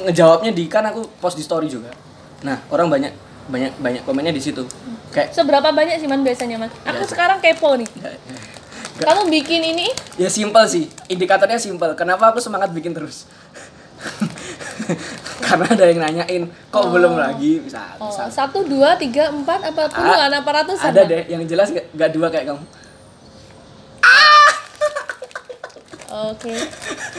[0.00, 1.90] ngejawabnya di kan aku post di story juga
[2.38, 3.10] nah orang banyak
[3.46, 4.62] banyak banyak komennya di situ
[5.10, 6.70] kayak Seberapa banyak sih man biasanya man?
[6.84, 7.86] Aku sekarang kepo nih.
[8.96, 9.88] Kamu bikin ini?
[10.16, 10.88] Ya simpel sih.
[11.12, 11.92] Indikatornya simpel.
[11.92, 13.28] Kenapa aku semangat bikin terus?
[15.46, 17.60] Karena ada yang nanyain kok belum lagi?
[17.60, 18.28] Bisa oh, bisa.
[18.32, 20.90] satu dua tiga empat apa puluhan apa ratusan?
[20.92, 21.22] ada deh.
[21.28, 22.64] Yang jelas gak, gak dua kayak kamu.
[26.32, 26.56] Oke,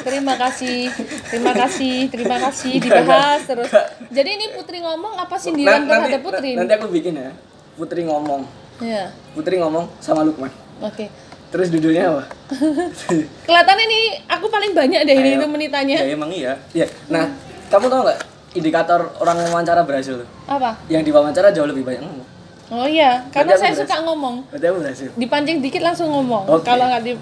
[0.02, 0.90] terima kasih,
[1.30, 2.74] terima kasih, terima kasih.
[2.82, 3.70] Dibahas terus.
[4.10, 6.58] Jadi ini Putri ngomong apa sindiran Nan- terhadap Putri?
[6.58, 7.30] nanti aku bikin ya.
[7.78, 8.42] Putri ngomong.
[8.82, 10.50] Ya, Putri ngomong sama Lukman.
[10.82, 11.10] Oke.
[11.48, 12.24] Terus judulnya apa
[13.48, 15.38] Kelihatan ini aku paling banyak deh ini Ayo.
[15.38, 15.98] itu menitannya.
[15.98, 17.28] ya emang iya ya nah
[17.68, 18.20] kamu tau nggak
[18.54, 20.76] indikator orang wawancara berhasil tuh Apa?
[20.88, 22.28] yang diwawancara jauh lebih banyak ngomong
[22.68, 23.88] Oh iya, karena saya berhasil.
[23.88, 24.44] suka ngomong.
[24.52, 26.44] berarti aku berhasil Dipancing dikit langsung ngomong.
[26.52, 26.68] Oke.
[26.68, 27.16] Kalau nggak di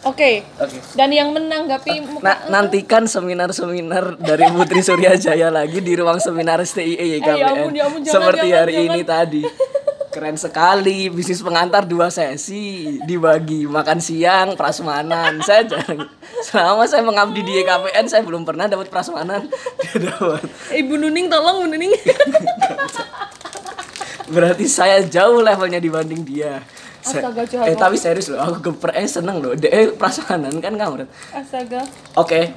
[0.00, 0.44] Oke.
[0.56, 6.20] oke Dan yang menanggapi muka Nah, nantikan seminar-seminar dari Putri Surya Jaya lagi di ruang
[6.20, 7.16] seminar STIE YKBN.
[7.26, 8.88] Eh, ya ampun, ya ampun, jangan, Seperti jangan, hari jangan.
[8.90, 9.42] ini tadi.
[10.10, 15.38] Keren sekali, bisnis pengantar dua sesi dibagi makan siang prasmanan.
[15.38, 16.10] Saya jarang
[16.42, 19.46] selama saya mengabdi di YKBN saya belum pernah dapat prasmanan.
[19.94, 20.50] Dapat.
[20.74, 21.94] Ibu Nuning tolong Bu Nuning.
[24.34, 26.58] Berarti saya jauh levelnya dibanding dia.
[27.06, 29.54] Astaga, eh tapi serius loh, aku geper eh seneng loh.
[29.54, 31.06] Dia prasmanan kan kamu.
[31.30, 31.86] Astaga.
[32.18, 32.50] Oke.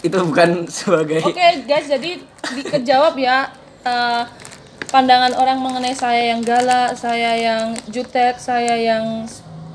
[0.00, 2.16] Itu bukan sebagai Oke guys, jadi
[2.48, 3.52] dikejawab ya.
[3.84, 4.47] Eh,
[4.88, 9.28] pandangan orang mengenai saya yang galak, saya yang jutek, saya yang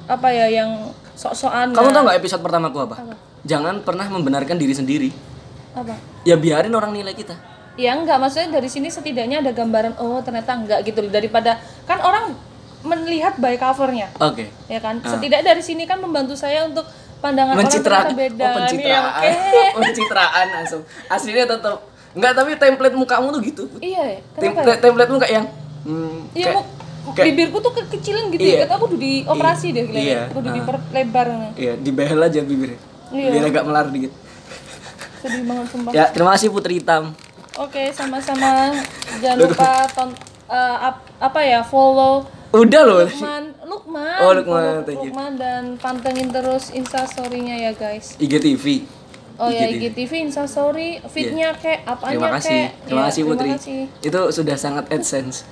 [0.06, 1.72] apa ya, yang sok-sokan.
[1.72, 2.96] Kamu tau nggak episode pertamaku apa?
[3.44, 5.10] Jangan pernah membenarkan diri sendiri.
[5.74, 5.98] apa?
[6.22, 7.34] Ya biarin orang nilai kita.
[7.74, 12.38] Ya enggak, maksudnya dari sini setidaknya ada gambaran oh ternyata enggak gitu daripada kan orang
[12.84, 14.52] melihat by covernya Oke.
[14.68, 16.84] ya kan setidaknya dari sini kan membantu saya untuk
[17.18, 18.06] pandangan Mencitra.
[18.06, 19.04] orang beda Oh, nih, pencitraan.
[19.08, 19.32] oke.
[19.82, 20.82] pencitraan langsung.
[21.08, 21.80] Aslinya tetap
[22.14, 23.64] Enggak, tapi template mukamu tuh gitu.
[23.80, 24.50] iya ya kenapa ya?
[24.54, 25.46] Template template muka yang
[25.84, 26.52] hmm, Iya,
[27.10, 28.54] kayak- bibirku tuh kekecilan gitu Iya.
[28.54, 28.62] ya.
[28.64, 30.08] Kata aku udah dioperasi deh kelihatannya.
[30.08, 30.56] Iya, Aku udah ah.
[30.56, 31.28] diperlebar.
[31.54, 32.80] Iya, dibehel aja bibirnya.
[33.10, 33.30] Iya.
[33.30, 34.12] Biar agak melar dikit.
[35.20, 35.92] Sedih banget sumpah.
[35.92, 37.14] Ya, terima kasih Putri Hitam.
[37.56, 38.74] Oke, sama-sama.
[39.20, 40.10] Jangan lupa ton
[40.50, 43.02] ap- apa ya follow Udah loh.
[43.04, 45.10] Lukman, Lukman, Oh, Lukman, you.
[45.10, 48.14] Lukman dan pantengin terus instastorynya ya guys.
[48.18, 48.86] IGTV.
[49.44, 50.12] Oh ya IGTV.
[50.24, 52.60] Instastory, feednya kek, apanya Terima kasih.
[52.60, 52.70] kek.
[52.86, 53.50] Terima Ya, kasih Putri.
[53.50, 53.82] Terima kasih.
[54.02, 55.44] Itu sudah sangat AdSense.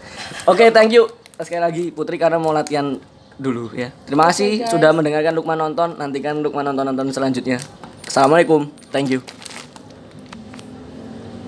[0.48, 1.10] Oke, thank you.
[1.36, 2.96] Sekali lagi Putri karena mau latihan
[3.36, 3.90] dulu ya.
[4.06, 5.98] Terima kasih sudah mendengarkan Lukman nonton.
[5.98, 7.58] Nantikan Lukman nonton-nonton selanjutnya.
[8.06, 8.70] Assalamualaikum.
[8.94, 9.41] Thank you.